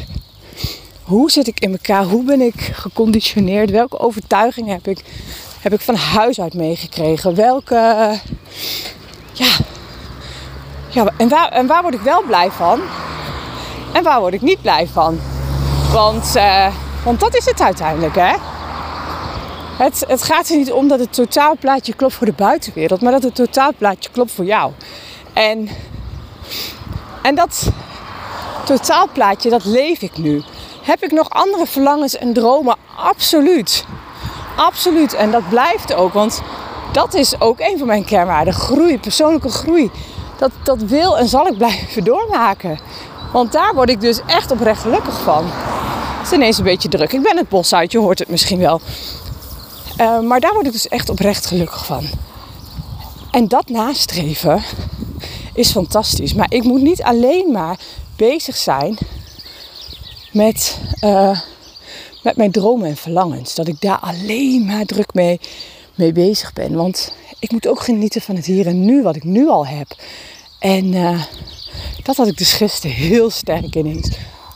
hoe 1.03 1.31
zit 1.31 1.47
ik 1.47 1.59
in 1.59 1.71
elkaar? 1.71 2.03
Hoe 2.03 2.23
ben 2.23 2.41
ik 2.41 2.61
geconditioneerd? 2.61 3.69
Welke 3.69 3.99
overtuigingen 3.99 4.73
heb 4.73 4.87
ik, 4.87 5.03
heb 5.59 5.73
ik 5.73 5.81
van 5.81 5.95
huis 5.95 6.41
uit 6.41 6.53
meegekregen? 6.53 7.35
Welke. 7.35 7.75
Ja. 9.33 9.57
ja 10.89 11.13
en, 11.17 11.27
waar, 11.27 11.51
en 11.51 11.67
waar 11.67 11.81
word 11.81 11.93
ik 11.93 12.01
wel 12.01 12.23
blij 12.23 12.51
van? 12.51 12.81
En 13.93 14.03
waar 14.03 14.19
word 14.19 14.33
ik 14.33 14.41
niet 14.41 14.61
blij 14.61 14.87
van? 14.87 15.19
Want, 15.91 16.33
uh, 16.35 16.67
want 17.03 17.19
dat 17.19 17.35
is 17.35 17.45
het 17.45 17.61
uiteindelijk, 17.61 18.15
hè? 18.15 18.33
Het, 19.77 20.03
het 20.07 20.23
gaat 20.23 20.49
er 20.49 20.57
niet 20.57 20.71
om 20.71 20.87
dat 20.87 20.99
het 20.99 21.13
totaalplaatje 21.13 21.93
klopt 21.93 22.13
voor 22.13 22.25
de 22.25 22.33
buitenwereld, 22.33 23.01
maar 23.01 23.11
dat 23.11 23.23
het 23.23 23.35
totaalplaatje 23.35 24.09
klopt 24.11 24.31
voor 24.31 24.45
jou. 24.45 24.71
En, 25.33 25.69
en 27.21 27.35
dat 27.35 27.69
totaalplaatje, 28.65 29.49
dat 29.49 29.65
leef 29.65 30.01
ik 30.01 30.17
nu. 30.17 30.43
Heb 30.81 31.03
ik 31.03 31.11
nog 31.11 31.29
andere 31.29 31.65
verlangens 31.65 32.17
en 32.17 32.33
dromen? 32.33 32.75
Absoluut. 32.95 33.85
Absoluut. 34.55 35.13
En 35.13 35.31
dat 35.31 35.49
blijft 35.49 35.93
ook. 35.93 36.13
Want 36.13 36.41
dat 36.91 37.13
is 37.13 37.41
ook 37.41 37.59
een 37.59 37.77
van 37.77 37.87
mijn 37.87 38.05
kernwaarden. 38.05 38.53
Groei, 38.53 38.99
persoonlijke 38.99 39.49
groei. 39.49 39.91
Dat, 40.37 40.51
dat 40.63 40.81
wil 40.81 41.17
en 41.17 41.27
zal 41.27 41.47
ik 41.47 41.57
blijven 41.57 42.03
doormaken. 42.13 42.79
Want 43.33 43.51
daar 43.51 43.73
word 43.73 43.89
ik 43.89 44.01
dus 44.01 44.21
echt 44.25 44.51
oprecht 44.51 44.81
gelukkig 44.81 45.21
van. 45.21 45.45
Het 45.45 46.25
is 46.25 46.31
ineens 46.31 46.57
een 46.57 46.63
beetje 46.63 46.89
druk. 46.89 47.13
Ik 47.13 47.21
ben 47.21 47.37
het 47.37 47.49
bos 47.49 47.73
uit, 47.73 47.91
je 47.91 47.99
hoort 47.99 48.19
het 48.19 48.29
misschien 48.29 48.59
wel. 48.59 48.81
Uh, 49.97 50.19
maar 50.19 50.39
daar 50.39 50.53
word 50.53 50.65
ik 50.65 50.71
dus 50.71 50.87
echt 50.87 51.09
oprecht 51.09 51.45
gelukkig 51.45 51.85
van. 51.85 52.05
En 53.31 53.47
dat 53.47 53.69
nastreven 53.69 54.63
is 55.53 55.71
fantastisch. 55.71 56.33
Maar 56.33 56.53
ik 56.53 56.63
moet 56.63 56.81
niet 56.81 57.03
alleen 57.03 57.51
maar 57.51 57.79
bezig 58.15 58.57
zijn 58.57 58.97
met, 60.31 60.79
uh, 61.03 61.39
met 62.23 62.37
mijn 62.37 62.51
dromen 62.51 62.87
en 62.87 62.97
verlangens. 62.97 63.55
Dat 63.55 63.67
ik 63.67 63.81
daar 63.81 63.99
alleen 63.99 64.65
maar 64.65 64.85
druk 64.85 65.13
mee, 65.13 65.39
mee 65.95 66.11
bezig 66.11 66.53
ben. 66.53 66.73
Want 66.73 67.13
ik 67.39 67.51
moet 67.51 67.67
ook 67.67 67.83
genieten 67.83 68.21
van 68.21 68.35
het 68.35 68.45
hier 68.45 68.67
en 68.67 68.85
nu, 68.85 69.03
wat 69.03 69.15
ik 69.15 69.23
nu 69.23 69.47
al 69.47 69.67
heb. 69.67 69.95
En 70.59 70.85
uh, 70.85 71.23
dat 72.03 72.15
had 72.15 72.27
ik 72.27 72.37
dus 72.37 72.53
gisteren 72.53 72.95
heel 72.95 73.29
sterk 73.29 73.75
ineens. 73.75 74.09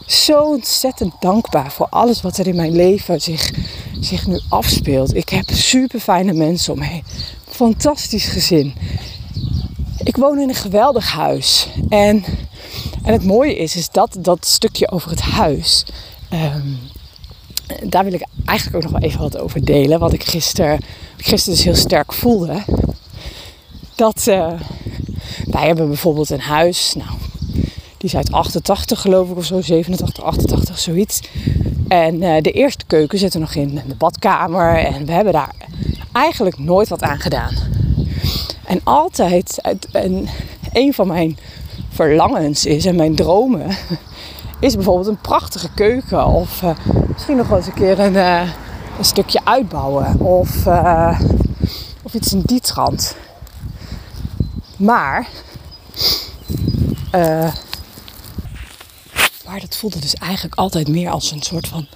Zo 0.05 0.41
ontzettend 0.41 1.13
dankbaar 1.19 1.71
voor 1.71 1.87
alles 1.89 2.21
wat 2.21 2.37
er 2.37 2.47
in 2.47 2.55
mijn 2.55 2.75
leven 2.75 3.21
zich, 3.21 3.51
zich 3.99 4.27
nu 4.27 4.39
afspeelt. 4.49 5.15
Ik 5.15 5.29
heb 5.29 5.49
super 5.49 5.99
fijne 5.99 6.33
mensen 6.33 6.73
om 6.73 6.79
me 6.79 6.85
heen. 6.85 7.03
Fantastisch 7.49 8.25
gezin. 8.25 8.73
Ik 10.03 10.15
woon 10.15 10.39
in 10.39 10.49
een 10.49 10.55
geweldig 10.55 11.11
huis. 11.11 11.67
En 11.89 12.25
en 13.07 13.13
het 13.13 13.23
mooie 13.23 13.55
is, 13.55 13.75
is 13.75 13.89
dat, 13.89 14.17
dat 14.19 14.45
stukje 14.45 14.91
over 14.91 15.09
het 15.09 15.21
huis. 15.21 15.85
Ehm, 16.29 16.67
daar 17.83 18.03
wil 18.03 18.13
ik 18.13 18.27
eigenlijk 18.45 18.77
ook 18.77 18.91
nog 18.91 18.99
wel 18.99 19.09
even 19.09 19.19
wat 19.19 19.37
over 19.37 19.65
delen. 19.65 19.99
Wat 19.99 20.13
ik 20.13 20.23
gisteren, 20.23 20.79
gisteren 21.17 21.55
dus 21.55 21.65
heel 21.65 21.75
sterk 21.75 22.13
voelde. 22.13 22.63
Dat 23.95 24.25
uh, 24.27 24.53
wij 25.45 25.65
hebben 25.65 25.87
bijvoorbeeld 25.87 26.29
een 26.29 26.39
huis. 26.39 26.93
Nou, 26.97 27.09
die 28.07 28.19
is 28.19 28.25
uit 28.25 28.35
88 28.35 29.01
geloof 29.01 29.29
ik 29.29 29.37
of 29.37 29.45
zo. 29.45 29.61
87, 29.61 30.23
88, 30.23 30.79
zoiets. 30.79 31.21
En 31.87 32.21
uh, 32.21 32.41
de 32.41 32.51
eerste 32.51 32.85
keuken 32.85 33.17
zit 33.17 33.33
er 33.33 33.39
nog 33.39 33.55
in. 33.55 33.81
De 33.87 33.95
badkamer. 33.95 34.77
En 34.77 35.05
we 35.05 35.11
hebben 35.11 35.33
daar 35.33 35.51
eigenlijk 36.11 36.57
nooit 36.57 36.89
wat 36.89 37.01
aan 37.01 37.19
gedaan. 37.19 37.53
En 38.65 38.81
altijd, 38.83 39.61
en 39.91 40.27
een 40.73 40.93
van 40.93 41.07
mijn 41.07 41.37
verlangens 41.89 42.65
is 42.65 42.85
en 42.85 42.95
mijn 42.95 43.15
dromen, 43.15 43.67
is 44.59 44.75
bijvoorbeeld 44.75 45.07
een 45.07 45.21
prachtige 45.21 45.69
keuken. 45.73 46.25
Of 46.25 46.61
uh, 46.61 46.69
misschien 47.13 47.37
nog 47.37 47.47
wel 47.47 47.57
eens 47.57 47.67
een 47.67 47.73
keer 47.73 47.99
een, 47.99 48.13
uh, 48.13 48.41
een 48.97 49.05
stukje 49.05 49.39
uitbouwen. 49.43 50.19
Of, 50.19 50.67
of 52.03 52.13
iets 52.13 52.33
in 52.33 52.41
die 52.45 52.59
trant. 52.59 53.15
Maar, 54.77 55.27
maar 59.47 59.59
dat 59.59 59.77
voelde 59.77 59.99
dus 59.99 60.13
eigenlijk 60.13 60.55
altijd 60.55 60.87
meer 60.87 61.09
als 61.09 61.31
een 61.31 61.41
soort 61.41 61.67
van 61.67 61.87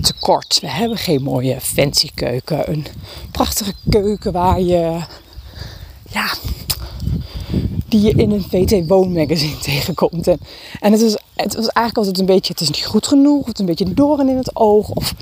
tekort. 0.00 0.58
We 0.60 0.70
hebben 0.70 0.98
geen 0.98 1.22
mooie 1.22 1.60
fancy 1.60 2.10
keuken. 2.14 2.72
Een 2.72 2.86
prachtige 3.30 3.72
keuken 3.88 4.32
waar 4.32 4.60
je 4.60 5.00
ja, 6.10 6.34
die 7.88 8.00
je 8.00 8.10
in 8.10 8.30
een 8.30 8.46
VT 8.50 8.88
Woonmagazine 8.88 9.58
tegenkomt. 9.72 10.26
En, 10.26 10.40
en 10.80 10.92
het, 10.92 11.02
was, 11.02 11.16
het 11.34 11.54
was 11.54 11.66
eigenlijk 11.66 11.96
altijd 11.96 12.18
een 12.18 12.34
beetje, 12.34 12.52
het 12.52 12.60
is 12.62 12.70
niet 12.70 12.86
goed 12.86 13.06
genoeg, 13.06 13.48
of 13.48 13.58
een 13.58 13.66
beetje 13.66 13.94
doorn 13.94 14.28
in 14.28 14.36
het 14.36 14.56
oog. 14.56 14.88
Of, 14.88 15.14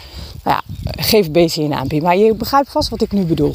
nou 0.42 0.60
ja, 0.82 0.92
geef 1.02 1.26
een 1.26 1.32
beetje 1.32 1.62
een 1.62 1.74
aanbieding. 1.74 2.02
Maar 2.02 2.16
je 2.16 2.34
begrijpt 2.34 2.70
vast 2.70 2.88
wat 2.88 3.02
ik 3.02 3.12
nu 3.12 3.24
bedoel. 3.24 3.54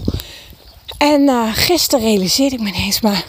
En 0.97 1.21
uh, 1.21 1.53
gisteren 1.53 2.05
realiseerde 2.05 2.55
ik 2.55 2.61
me 2.61 2.67
ineens, 2.67 3.01
maar 3.01 3.25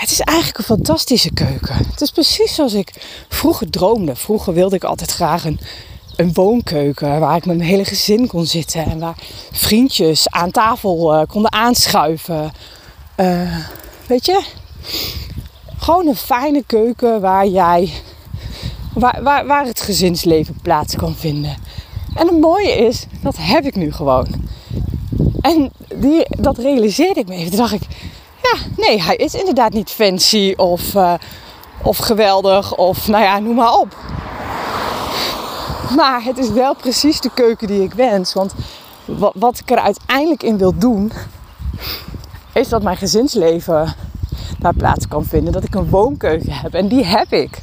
het 0.00 0.10
is 0.10 0.20
eigenlijk 0.20 0.58
een 0.58 0.64
fantastische 0.64 1.32
keuken. 1.32 1.74
Het 1.74 2.00
is 2.00 2.10
precies 2.10 2.54
zoals 2.54 2.72
ik 2.72 2.92
vroeger 3.28 3.70
droomde. 3.70 4.16
Vroeger 4.16 4.52
wilde 4.52 4.76
ik 4.76 4.84
altijd 4.84 5.10
graag 5.10 5.44
een, 5.44 5.60
een 6.16 6.32
woonkeuken 6.32 7.20
waar 7.20 7.36
ik 7.36 7.46
met 7.46 7.56
mijn 7.56 7.68
hele 7.68 7.84
gezin 7.84 8.26
kon 8.26 8.46
zitten. 8.46 8.84
En 8.84 8.98
waar 8.98 9.16
vriendjes 9.52 10.28
aan 10.28 10.50
tafel 10.50 11.14
uh, 11.14 11.26
konden 11.26 11.52
aanschuiven. 11.52 12.52
Uh, 13.16 13.56
Weet 14.06 14.26
je? 14.26 14.42
Gewoon 15.78 16.06
een 16.06 16.16
fijne 16.16 16.62
keuken 16.66 17.20
waar 17.20 17.46
jij. 17.46 17.92
Waar, 18.94 19.22
waar, 19.22 19.46
waar 19.46 19.66
het 19.66 19.80
gezinsleven 19.80 20.58
plaats 20.62 20.96
kan 20.96 21.14
vinden. 21.14 21.56
En 22.14 22.26
het 22.26 22.40
mooie 22.40 22.72
is, 22.72 23.06
dat 23.22 23.36
heb 23.38 23.64
ik 23.64 23.74
nu 23.74 23.92
gewoon. 23.92 24.26
En 25.40 25.72
die, 25.94 26.26
dat 26.28 26.58
realiseerde 26.58 27.20
ik 27.20 27.28
me 27.28 27.34
even. 27.34 27.56
Dacht 27.56 27.72
ik, 27.72 27.82
ja, 28.42 28.54
nee, 28.76 29.02
hij 29.02 29.16
is 29.16 29.34
inderdaad 29.34 29.72
niet 29.72 29.90
fancy 29.90 30.54
of, 30.56 30.94
uh, 30.94 31.14
of 31.82 31.96
geweldig 31.96 32.76
of 32.76 33.08
nou 33.08 33.24
ja, 33.24 33.38
noem 33.38 33.54
maar 33.54 33.74
op. 33.74 33.96
Maar 35.96 36.24
het 36.24 36.38
is 36.38 36.50
wel 36.50 36.74
precies 36.74 37.20
de 37.20 37.30
keuken 37.34 37.66
die 37.66 37.82
ik 37.82 37.92
wens. 37.92 38.32
Want 38.32 38.54
wat 39.34 39.58
ik 39.58 39.70
er 39.70 39.78
uiteindelijk 39.78 40.42
in 40.42 40.58
wil 40.58 40.78
doen, 40.78 41.12
is 42.52 42.68
dat 42.68 42.82
mijn 42.82 42.96
gezinsleven 42.96 43.94
daar 44.58 44.74
plaats 44.74 45.08
kan 45.08 45.24
vinden. 45.24 45.52
Dat 45.52 45.64
ik 45.64 45.74
een 45.74 45.90
woonkeuken 45.90 46.52
heb. 46.52 46.74
En 46.74 46.88
die 46.88 47.04
heb 47.04 47.32
ik. 47.32 47.60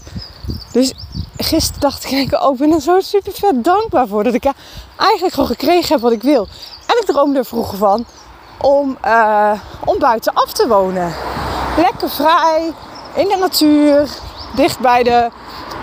Dus 0.72 0.94
gisteren 1.38 1.82
dacht 1.82 2.12
ik, 2.12 2.34
oh, 2.34 2.54
ik 2.54 2.60
ben 2.60 2.72
er 2.72 2.82
zo 2.82 3.00
super 3.00 3.32
vet 3.34 3.64
dankbaar 3.64 4.08
voor 4.08 4.24
dat 4.24 4.34
ik 4.34 4.52
eigenlijk 4.98 5.34
gewoon 5.34 5.50
gekregen 5.50 5.94
heb 5.94 6.02
wat 6.02 6.12
ik 6.12 6.22
wil. 6.22 6.48
En 6.86 6.98
ik 7.00 7.06
droomde 7.06 7.40
er 7.40 7.46
vroeger 7.46 7.78
van 7.78 8.06
om, 8.58 8.98
uh, 9.06 9.52
om 9.86 10.00
buiten 10.00 10.34
af 10.34 10.52
te 10.52 10.68
wonen. 10.68 11.14
Lekker 11.78 12.10
vrij, 12.10 12.74
in 13.16 13.28
de 13.28 13.38
natuur, 13.40 14.10
dicht 14.56 14.80
bij 14.80 15.04
de, 15.04 15.30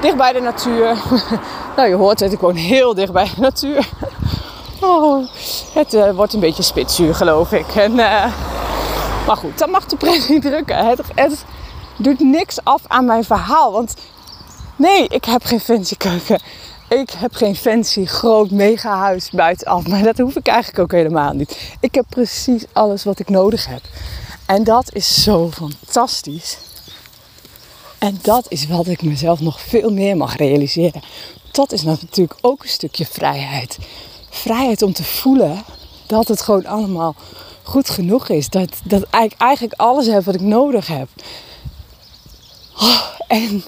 dicht 0.01 0.17
bij 0.17 0.33
de 0.33 0.41
natuur. 0.41 0.97
nou, 1.77 1.89
je 1.89 1.95
hoort 1.95 2.21
het, 2.21 2.33
ik 2.33 2.41
woon 2.41 2.55
heel 2.55 2.95
dicht 2.95 3.13
bij 3.13 3.31
de 3.35 3.41
natuur. 3.41 3.89
oh, 4.81 5.27
het 5.73 5.95
uh, 5.95 6.11
wordt 6.11 6.33
een 6.33 6.41
beetje 6.41 6.63
spitsuur, 6.63 7.15
geloof 7.15 7.53
ik. 7.53 7.75
En, 7.75 7.93
uh, 7.93 8.25
maar 9.27 9.37
goed, 9.37 9.59
dat 9.59 9.69
mag 9.69 9.87
de 9.87 9.97
pret 9.97 10.29
niet 10.29 10.43
drukken. 10.51 10.87
Het, 10.87 11.01
het 11.15 11.45
doet 11.97 12.21
niks 12.21 12.65
af 12.65 12.81
aan 12.87 13.05
mijn 13.05 13.25
verhaal. 13.25 13.73
Want 13.73 13.95
nee, 14.77 15.09
ik 15.09 15.25
heb 15.25 15.45
geen 15.45 15.61
fancy 15.61 15.97
keuken. 15.97 16.41
Ik 16.89 17.11
heb 17.11 17.35
geen 17.35 17.57
fancy 17.57 18.05
groot 18.05 18.51
mega 18.51 18.97
huis 18.97 19.31
buitenaf. 19.31 19.87
Maar 19.87 20.03
dat 20.03 20.19
hoef 20.19 20.37
ik 20.37 20.47
eigenlijk 20.47 20.79
ook 20.79 20.93
helemaal 20.93 21.33
niet. 21.33 21.77
Ik 21.81 21.95
heb 21.95 22.05
precies 22.09 22.65
alles 22.73 23.05
wat 23.05 23.19
ik 23.19 23.29
nodig 23.29 23.67
heb. 23.67 23.81
En 24.47 24.65
dat 24.65 24.95
is 24.95 25.23
zo 25.23 25.51
fantastisch. 25.51 26.59
En 27.99 28.19
dat 28.23 28.47
is 28.49 28.67
wat 28.67 28.87
ik 28.87 29.03
mezelf 29.03 29.41
nog 29.41 29.61
veel 29.61 29.91
meer 29.91 30.17
mag 30.17 30.37
realiseren. 30.37 31.03
Dat 31.51 31.73
is 31.73 31.83
natuurlijk 31.83 32.39
ook 32.41 32.63
een 32.63 32.69
stukje 32.69 33.07
vrijheid. 33.07 33.79
Vrijheid 34.31 34.83
om 34.83 34.93
te 34.93 35.05
voelen 35.05 35.65
dat 36.07 36.29
het 36.29 36.43
gewoon 36.43 36.67
allemaal 36.67 37.15
goed 37.63 37.91
genoeg 37.91 38.29
is. 38.29 38.49
Dat, 38.49 38.69
dat 38.85 39.03
ik 39.03 39.35
eigenlijk 39.39 39.81
alles 39.81 40.07
heb 40.07 40.25
wat 40.25 40.35
ik 40.35 40.41
nodig 40.41 40.87
heb. 40.87 41.09
Oh, 42.81 43.01
en 43.29 43.65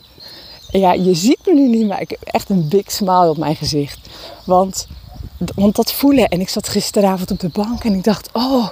ja, 0.78 0.92
je 0.92 1.14
ziet 1.14 1.38
me 1.46 1.54
nu 1.54 1.68
niet, 1.68 1.86
maar 1.86 2.00
ik 2.00 2.10
heb 2.10 2.22
echt 2.22 2.50
een 2.50 2.68
big 2.68 2.90
smile 2.90 3.28
op 3.28 3.36
mijn 3.36 3.56
gezicht. 3.56 4.08
Want, 4.44 4.86
want 5.54 5.76
dat 5.76 5.92
voelen. 5.92 6.28
En 6.28 6.40
ik 6.40 6.48
zat 6.48 6.68
gisteravond 6.68 7.30
op 7.30 7.40
de 7.40 7.48
bank 7.48 7.84
en 7.84 7.94
ik 7.94 8.04
dacht: 8.04 8.28
Oh, 8.32 8.68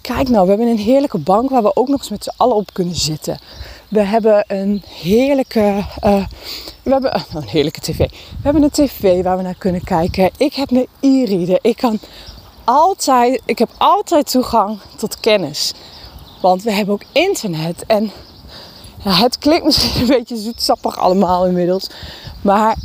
kijk 0.00 0.28
nou, 0.28 0.42
we 0.42 0.48
hebben 0.48 0.68
een 0.68 0.78
heerlijke 0.78 1.18
bank 1.18 1.50
waar 1.50 1.62
we 1.62 1.76
ook 1.76 1.88
nog 1.88 1.98
eens 1.98 2.10
met 2.10 2.24
z'n 2.24 2.32
allen 2.36 2.56
op 2.56 2.72
kunnen 2.72 2.94
zitten. 2.94 3.38
We 3.88 4.02
hebben 4.02 4.44
een 4.46 4.82
heerlijke, 4.86 5.84
uh, 6.04 6.26
we 6.82 6.90
hebben 6.90 7.16
uh, 7.16 7.22
een 7.34 7.48
heerlijke 7.48 7.80
tv. 7.80 7.98
We 7.98 8.42
hebben 8.42 8.62
een 8.62 8.70
tv 8.70 9.22
waar 9.22 9.36
we 9.36 9.42
naar 9.42 9.58
kunnen 9.58 9.84
kijken. 9.84 10.30
Ik 10.36 10.54
heb 10.54 10.70
mijn 10.70 10.86
e-reader. 11.00 11.58
Ik 11.62 11.76
kan 11.76 11.98
altijd, 12.64 13.42
ik 13.44 13.58
heb 13.58 13.70
altijd 13.78 14.30
toegang 14.30 14.78
tot 14.96 15.20
kennis. 15.20 15.72
Want 16.40 16.62
we 16.62 16.72
hebben 16.72 16.94
ook 16.94 17.04
internet. 17.12 17.84
En 17.86 18.10
het 19.02 19.38
klinkt 19.38 19.64
misschien 19.64 20.00
een 20.00 20.06
beetje 20.06 20.36
zoetsappig 20.36 20.98
allemaal 20.98 21.46
inmiddels. 21.46 21.90
Maar 22.42 22.76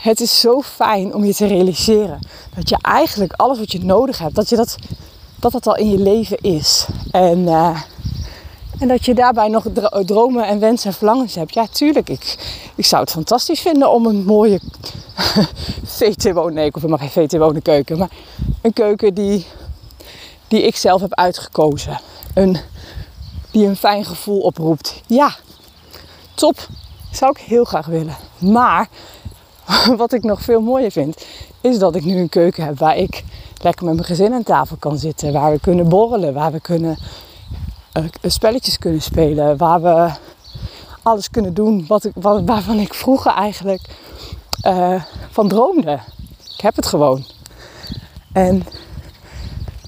het 0.00 0.20
is 0.20 0.40
zo 0.40 0.62
fijn 0.62 1.14
om 1.14 1.24
je 1.24 1.34
te 1.34 1.46
realiseren 1.46 2.18
dat 2.54 2.68
je 2.68 2.78
eigenlijk 2.80 3.32
alles 3.32 3.58
wat 3.58 3.72
je 3.72 3.84
nodig 3.84 4.18
hebt, 4.18 4.34
dat 4.34 4.48
je 4.48 4.56
dat, 4.56 4.76
dat, 5.40 5.52
dat 5.52 5.66
al 5.66 5.76
in 5.76 5.90
je 5.90 5.98
leven 5.98 6.36
is. 6.40 6.86
En, 7.10 7.38
uh, 7.38 7.80
en 8.78 8.88
dat 8.88 9.04
je 9.04 9.14
daarbij 9.14 9.48
nog 9.48 9.64
dromen 10.04 10.46
en 10.46 10.58
wensen 10.58 10.90
en 10.90 10.96
verlangens 10.96 11.34
hebt. 11.34 11.54
Ja, 11.54 11.66
tuurlijk. 11.66 12.08
Ik, 12.08 12.36
ik 12.74 12.84
zou 12.84 13.02
het 13.02 13.10
fantastisch 13.10 13.60
vinden 13.60 13.90
om 13.90 14.06
een 14.06 14.24
mooie 14.24 14.60
VT 15.96 16.32
wonen. 16.32 16.54
Nee, 16.54 16.66
ik 16.66 16.74
hoef 16.74 16.82
helemaal 16.82 17.08
geen 17.08 17.26
VT 17.28 17.38
wonen 17.38 17.62
keuken. 17.62 17.98
Maar 17.98 18.10
een 18.62 18.72
keuken 18.72 19.14
die, 19.14 19.46
die 20.48 20.62
ik 20.62 20.76
zelf 20.76 21.00
heb 21.00 21.14
uitgekozen. 21.14 22.00
Een 22.34 22.56
die 23.56 23.66
een 23.66 23.76
fijn 23.76 24.04
gevoel 24.04 24.40
oproept. 24.40 25.02
Ja, 25.06 25.34
top. 26.34 26.68
Zou 27.10 27.30
ik 27.30 27.38
heel 27.38 27.64
graag 27.64 27.86
willen. 27.86 28.16
Maar 28.38 28.88
wat 29.96 30.12
ik 30.12 30.22
nog 30.22 30.42
veel 30.42 30.60
mooier 30.60 30.90
vind, 30.90 31.24
is 31.60 31.78
dat 31.78 31.94
ik 31.94 32.04
nu 32.04 32.18
een 32.18 32.28
keuken 32.28 32.64
heb 32.64 32.78
waar 32.78 32.96
ik 32.96 33.24
lekker 33.62 33.84
met 33.84 33.94
mijn 33.94 34.06
gezin 34.06 34.32
aan 34.32 34.42
tafel 34.42 34.76
kan 34.76 34.98
zitten. 34.98 35.32
Waar 35.32 35.52
we 35.52 35.60
kunnen 35.60 35.88
borrelen, 35.88 36.34
waar 36.34 36.52
we 36.52 36.60
kunnen 36.60 36.98
uh, 37.98 38.04
spelletjes 38.22 38.78
kunnen 38.78 39.02
spelen. 39.02 39.56
Waar 39.56 39.82
we 39.82 40.10
alles 41.02 41.30
kunnen 41.30 41.54
doen 41.54 41.84
wat 41.88 42.04
ik, 42.04 42.12
waarvan 42.44 42.78
ik 42.78 42.94
vroeger 42.94 43.32
eigenlijk 43.32 43.82
uh, 44.66 45.02
van 45.30 45.48
droomde. 45.48 46.00
Ik 46.54 46.60
heb 46.60 46.76
het 46.76 46.86
gewoon. 46.86 47.24
En 48.32 48.66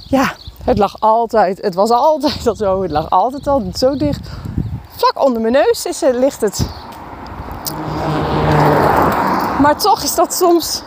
ja, 0.07 0.37
het 0.69 0.79
lag 0.79 1.01
altijd, 1.01 1.63
het 1.63 1.75
was 1.75 1.91
altijd 1.91 2.47
al 2.47 2.55
zo, 2.55 2.83
het 2.83 2.91
lag 2.91 3.11
altijd 3.11 3.47
al 3.47 3.63
zo 3.75 3.97
dicht. 3.97 4.29
Vlak 4.89 5.25
onder 5.25 5.41
mijn 5.41 5.53
neus 5.53 5.87
is, 5.87 6.01
ligt 6.01 6.41
het. 6.41 6.69
Maar 9.61 9.79
toch 9.79 10.03
is 10.03 10.15
dat 10.15 10.35
soms 10.35 10.83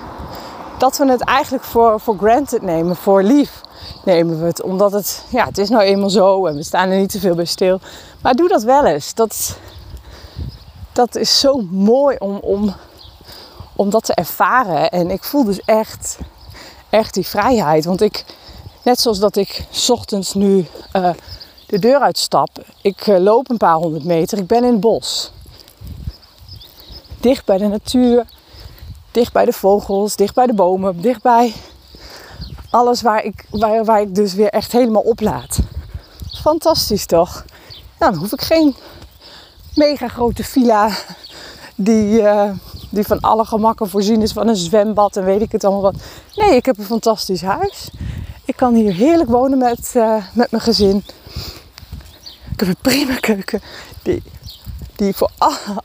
dat 0.78 0.98
we 0.98 1.12
het 1.12 1.22
eigenlijk 1.22 1.63
voor, 1.63 2.00
voor 2.00 2.17
granted 2.17 2.62
nemen, 2.62 2.96
voor 2.96 3.24
lief 3.24 3.62
nemen 4.06 4.39
we 4.39 4.46
het. 4.46 4.62
Omdat 4.62 4.91
het, 4.91 5.26
ja, 5.30 5.46
het 5.46 5.58
is 5.58 5.70
nou 5.70 5.84
eenmaal 5.84 6.10
zo 6.10 6.46
en 6.46 6.56
we 6.56 6.63
staan 6.63 6.89
er 6.89 6.98
niet 6.98 7.12
te 7.12 7.20
veel 7.20 7.36
bij 7.36 7.46
stil. 7.46 7.80
Maar 8.22 8.34
doe 8.34 8.48
dat 8.48 8.63
wel 8.63 8.86
eens. 8.86 9.13
Dat, 9.13 9.58
dat 10.91 11.15
is 11.15 11.39
zo 11.39 11.62
mooi 11.72 12.15
om, 12.20 12.36
om, 12.36 12.74
om 13.76 13.89
dat 13.89 14.04
te 14.04 14.13
ervaren. 14.13 14.89
En 14.89 15.12
ik 15.12 15.24
voel 15.24 15.44
dus 15.44 15.62
echt, 15.62 16.17
echt 16.89 17.13
die 17.13 17.28
vrijheid. 17.28 17.86
Want 17.86 18.02
ik, 18.02 18.26
Net 18.84 19.00
zoals 19.00 19.20
dat 19.20 19.36
ik 19.36 19.65
ochtends 19.89 20.34
nu 20.34 20.65
uh, 20.96 21.10
de 21.67 21.80
deur 21.80 22.00
uitstap. 22.00 22.50
Ik 22.82 23.08
uh, 23.08 23.20
loop 23.20 23.50
een 23.50 23.58
paar 23.58 23.76
honderd 23.76 24.04
meter. 24.04 24.38
Ik 24.38 24.48
ben 24.48 24.63
in 24.63 24.72
het 24.72 24.80
bos. 24.80 25.32
Dicht 27.20 27.46
bij 27.46 27.58
de 27.58 27.67
natuur. 27.67 28.26
Dicht 29.12 29.34
bij 29.34 29.46
de 29.46 29.54
vogels. 29.54 30.15
Dicht 30.15 30.36
bij 30.36 30.46
de 30.46 30.54
bomen. 30.54 31.02
Dicht 31.02 31.22
bij 31.22 31.54
alles 32.70 33.02
waar 33.02 33.24
ik, 33.24 33.46
waar, 33.50 33.86
waar 33.86 34.02
ik 34.02 34.15
dus 34.15 34.34
weer 34.34 34.50
echt 34.50 34.72
helemaal 34.72 35.02
oplaad. 35.02 35.60
Fantastisch 36.41 37.06
toch? 37.06 37.46
Dan 37.98 38.15
hoef 38.15 38.32
ik 38.32 38.41
geen 38.41 38.76
mega 39.76 40.08
grote 40.08 40.44
villa 40.44 40.89
die, 41.76 42.22
uh, 42.22 42.52
die 42.89 43.04
van 43.04 43.20
alle 43.20 43.46
gemakken 43.46 43.89
voorzien 43.89 44.22
is 44.22 44.32
van 44.32 44.48
een 44.48 44.56
zwembad 44.56 45.15
en 45.15 45.24
weet 45.24 45.41
ik 45.41 45.52
het 45.52 45.63
allemaal 45.63 45.82
wat. 45.82 45.96
Nee, 46.36 46.56
ik 46.56 46.65
heb 46.65 46.78
een 46.78 46.86
fantastisch 46.86 47.41
huis. 47.41 47.89
Ik 48.45 48.56
kan 48.56 48.73
hier 48.73 48.93
heerlijk 48.93 49.30
wonen 49.30 49.58
met, 49.58 49.93
uh, 49.95 50.25
met 50.34 50.51
mijn 50.51 50.63
gezin. 50.63 51.04
Ik 52.51 52.60
heb 52.60 52.67
een 52.67 52.75
prima 52.82 53.15
keuken 53.15 53.62
die, 54.01 54.23
die 54.95 55.15
voor 55.15 55.32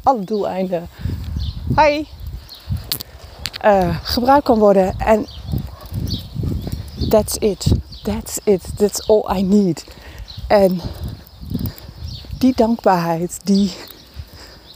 alle, 0.03 0.25
doeleinden 0.25 0.89
hi, 1.77 2.05
uh, 3.65 3.97
gebruikt 4.03 4.45
kan 4.45 4.59
worden. 4.59 4.99
En 4.99 5.27
that's 7.09 7.37
it. 7.37 7.67
That's 8.03 8.39
it. 8.45 8.63
That's 8.77 9.09
all 9.09 9.37
I 9.37 9.43
need. 9.43 9.85
En 10.49 10.81
die 12.39 12.55
dankbaarheid, 12.57 13.41
die, 13.45 13.73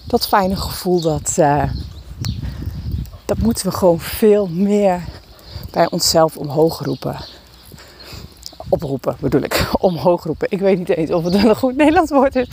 dat 0.04 0.28
fijne 0.28 0.56
gevoel, 0.56 1.00
dat, 1.00 1.36
uh, 1.38 1.62
dat 3.24 3.38
moeten 3.38 3.66
we 3.66 3.72
gewoon 3.72 4.00
veel 4.00 4.46
meer 4.46 5.04
bij 5.70 5.90
onszelf 5.90 6.36
omhoog 6.36 6.84
roepen 6.84 7.16
oproepen 8.70 9.16
bedoel 9.20 9.42
ik. 9.42 9.70
Omhoog 9.78 10.24
roepen. 10.24 10.46
Ik 10.50 10.60
weet 10.60 10.78
niet 10.78 10.88
eens 10.88 11.10
of 11.10 11.24
het 11.24 11.34
een 11.34 11.56
goed 11.56 11.76
Nederlands 11.76 12.10
woord 12.10 12.36
is. 12.36 12.48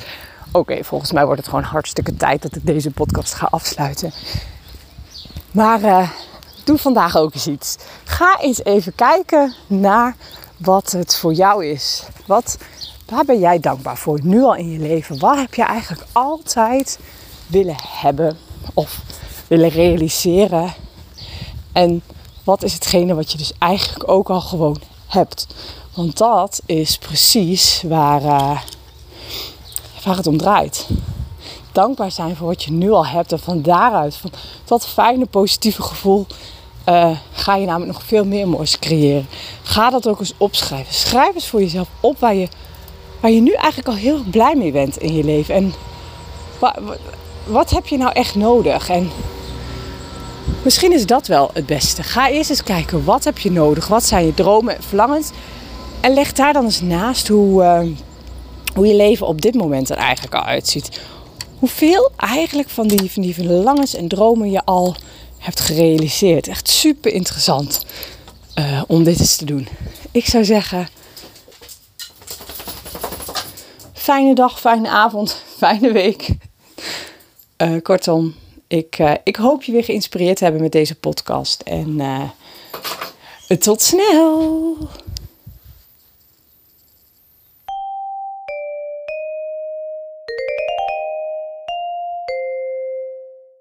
Oké, 0.51 0.83
volgens 0.83 1.11
mij 1.11 1.25
wordt 1.25 1.39
het 1.39 1.49
gewoon 1.49 1.63
hartstikke 1.63 2.15
tijd 2.15 2.41
dat 2.41 2.55
ik 2.55 2.65
deze 2.65 2.91
podcast 2.91 3.33
ga 3.33 3.47
afsluiten. 3.51 4.11
Maar 5.51 5.81
uh, 5.81 6.09
doe 6.63 6.77
vandaag 6.77 7.17
ook 7.17 7.33
eens 7.33 7.47
iets. 7.47 7.77
Ga 8.03 8.39
eens 8.39 8.63
even 8.63 8.95
kijken 8.95 9.53
naar 9.67 10.15
wat 10.57 10.91
het 10.91 11.17
voor 11.17 11.33
jou 11.33 11.65
is. 11.65 12.03
Wat, 12.25 12.57
waar 13.05 13.25
ben 13.25 13.39
jij 13.39 13.59
dankbaar 13.59 13.97
voor 13.97 14.19
nu 14.23 14.41
al 14.41 14.55
in 14.55 14.71
je 14.71 14.79
leven? 14.79 15.19
Wat 15.19 15.37
heb 15.37 15.53
je 15.53 15.63
eigenlijk 15.63 16.03
altijd 16.11 16.99
willen 17.47 17.75
hebben 17.81 18.37
of 18.73 19.01
willen 19.47 19.69
realiseren? 19.69 20.73
En 21.71 22.01
wat 22.43 22.63
is 22.63 22.73
hetgene 22.73 23.15
wat 23.15 23.31
je 23.31 23.37
dus 23.37 23.53
eigenlijk 23.59 24.09
ook 24.09 24.29
al 24.29 24.41
gewoon 24.41 24.81
hebt? 25.07 25.47
Want 25.93 26.17
dat 26.17 26.61
is 26.65 26.97
precies 26.97 27.83
waar, 27.87 28.21
uh, 28.21 28.59
waar 30.03 30.15
het 30.15 30.27
om 30.27 30.37
draait. 30.37 30.87
Dankbaar 31.71 32.11
zijn 32.11 32.35
voor 32.35 32.47
wat 32.47 32.63
je 32.63 32.71
nu 32.71 32.91
al 32.91 33.05
hebt. 33.05 33.31
En 33.31 33.39
van 33.39 33.61
daaruit, 33.61 34.15
van 34.15 34.31
dat 34.65 34.87
fijne, 34.87 35.25
positieve 35.25 35.81
gevoel, 35.81 36.25
uh, 36.89 37.17
ga 37.31 37.55
je 37.55 37.65
namelijk 37.65 37.91
nog 37.91 38.03
veel 38.03 38.25
meer 38.25 38.47
moois 38.47 38.79
creëren. 38.79 39.27
Ga 39.63 39.89
dat 39.89 40.07
ook 40.07 40.19
eens 40.19 40.33
opschrijven. 40.37 40.93
Schrijf 40.93 41.35
eens 41.35 41.47
voor 41.47 41.61
jezelf 41.61 41.87
op 41.99 42.19
waar 42.19 42.35
je, 42.35 42.47
waar 43.19 43.31
je 43.31 43.41
nu 43.41 43.51
eigenlijk 43.51 43.87
al 43.87 43.95
heel 43.95 44.23
blij 44.31 44.55
mee 44.55 44.71
bent 44.71 44.97
in 44.97 45.15
je 45.15 45.23
leven. 45.23 45.55
En 45.55 45.73
wat, 46.59 46.79
wat 47.45 47.69
heb 47.69 47.87
je 47.87 47.97
nou 47.97 48.11
echt 48.11 48.35
nodig? 48.35 48.89
En 48.89 49.11
misschien 50.63 50.93
is 50.93 51.05
dat 51.05 51.27
wel 51.27 51.49
het 51.53 51.65
beste. 51.65 52.03
Ga 52.03 52.29
eerst 52.29 52.49
eens 52.49 52.63
kijken, 52.63 53.03
wat 53.03 53.23
heb 53.23 53.37
je 53.37 53.51
nodig? 53.51 53.87
Wat 53.87 54.03
zijn 54.03 54.25
je 54.25 54.33
dromen 54.33 54.75
en 54.75 54.83
verlangens? 54.83 55.29
En 56.01 56.13
leg 56.13 56.33
daar 56.33 56.53
dan 56.53 56.63
eens 56.63 56.81
naast 56.81 57.27
hoe, 57.27 57.63
uh, 57.63 57.81
hoe 58.75 58.87
je 58.87 58.95
leven 58.95 59.27
op 59.27 59.41
dit 59.41 59.55
moment 59.55 59.89
er 59.89 59.97
eigenlijk 59.97 60.35
al 60.35 60.43
uitziet. 60.43 61.01
hoeveel 61.59 62.11
eigenlijk 62.15 62.69
van 62.69 62.87
die, 62.87 63.11
van 63.11 63.21
die 63.21 63.33
verlangens 63.33 63.95
en 63.95 64.07
dromen 64.07 64.51
je 64.51 64.65
al 64.65 64.95
hebt 65.37 65.59
gerealiseerd. 65.59 66.47
Echt 66.47 66.69
super 66.69 67.11
interessant 67.11 67.85
uh, 68.55 68.81
om 68.87 69.03
dit 69.03 69.19
eens 69.19 69.35
te 69.35 69.45
doen. 69.45 69.67
Ik 70.11 70.25
zou 70.25 70.45
zeggen, 70.45 70.87
fijne 73.93 74.35
dag, 74.35 74.59
fijne 74.59 74.89
avond, 74.89 75.41
fijne 75.57 75.91
week. 75.91 76.29
Uh, 77.57 77.81
kortom, 77.81 78.35
ik, 78.67 78.99
uh, 78.99 79.13
ik 79.23 79.35
hoop 79.35 79.63
je 79.63 79.71
weer 79.71 79.83
geïnspireerd 79.83 80.37
te 80.37 80.43
hebben 80.43 80.61
met 80.61 80.71
deze 80.71 80.95
podcast. 80.95 81.61
En 81.61 82.01
tot 83.59 83.81
snel! 83.81 84.77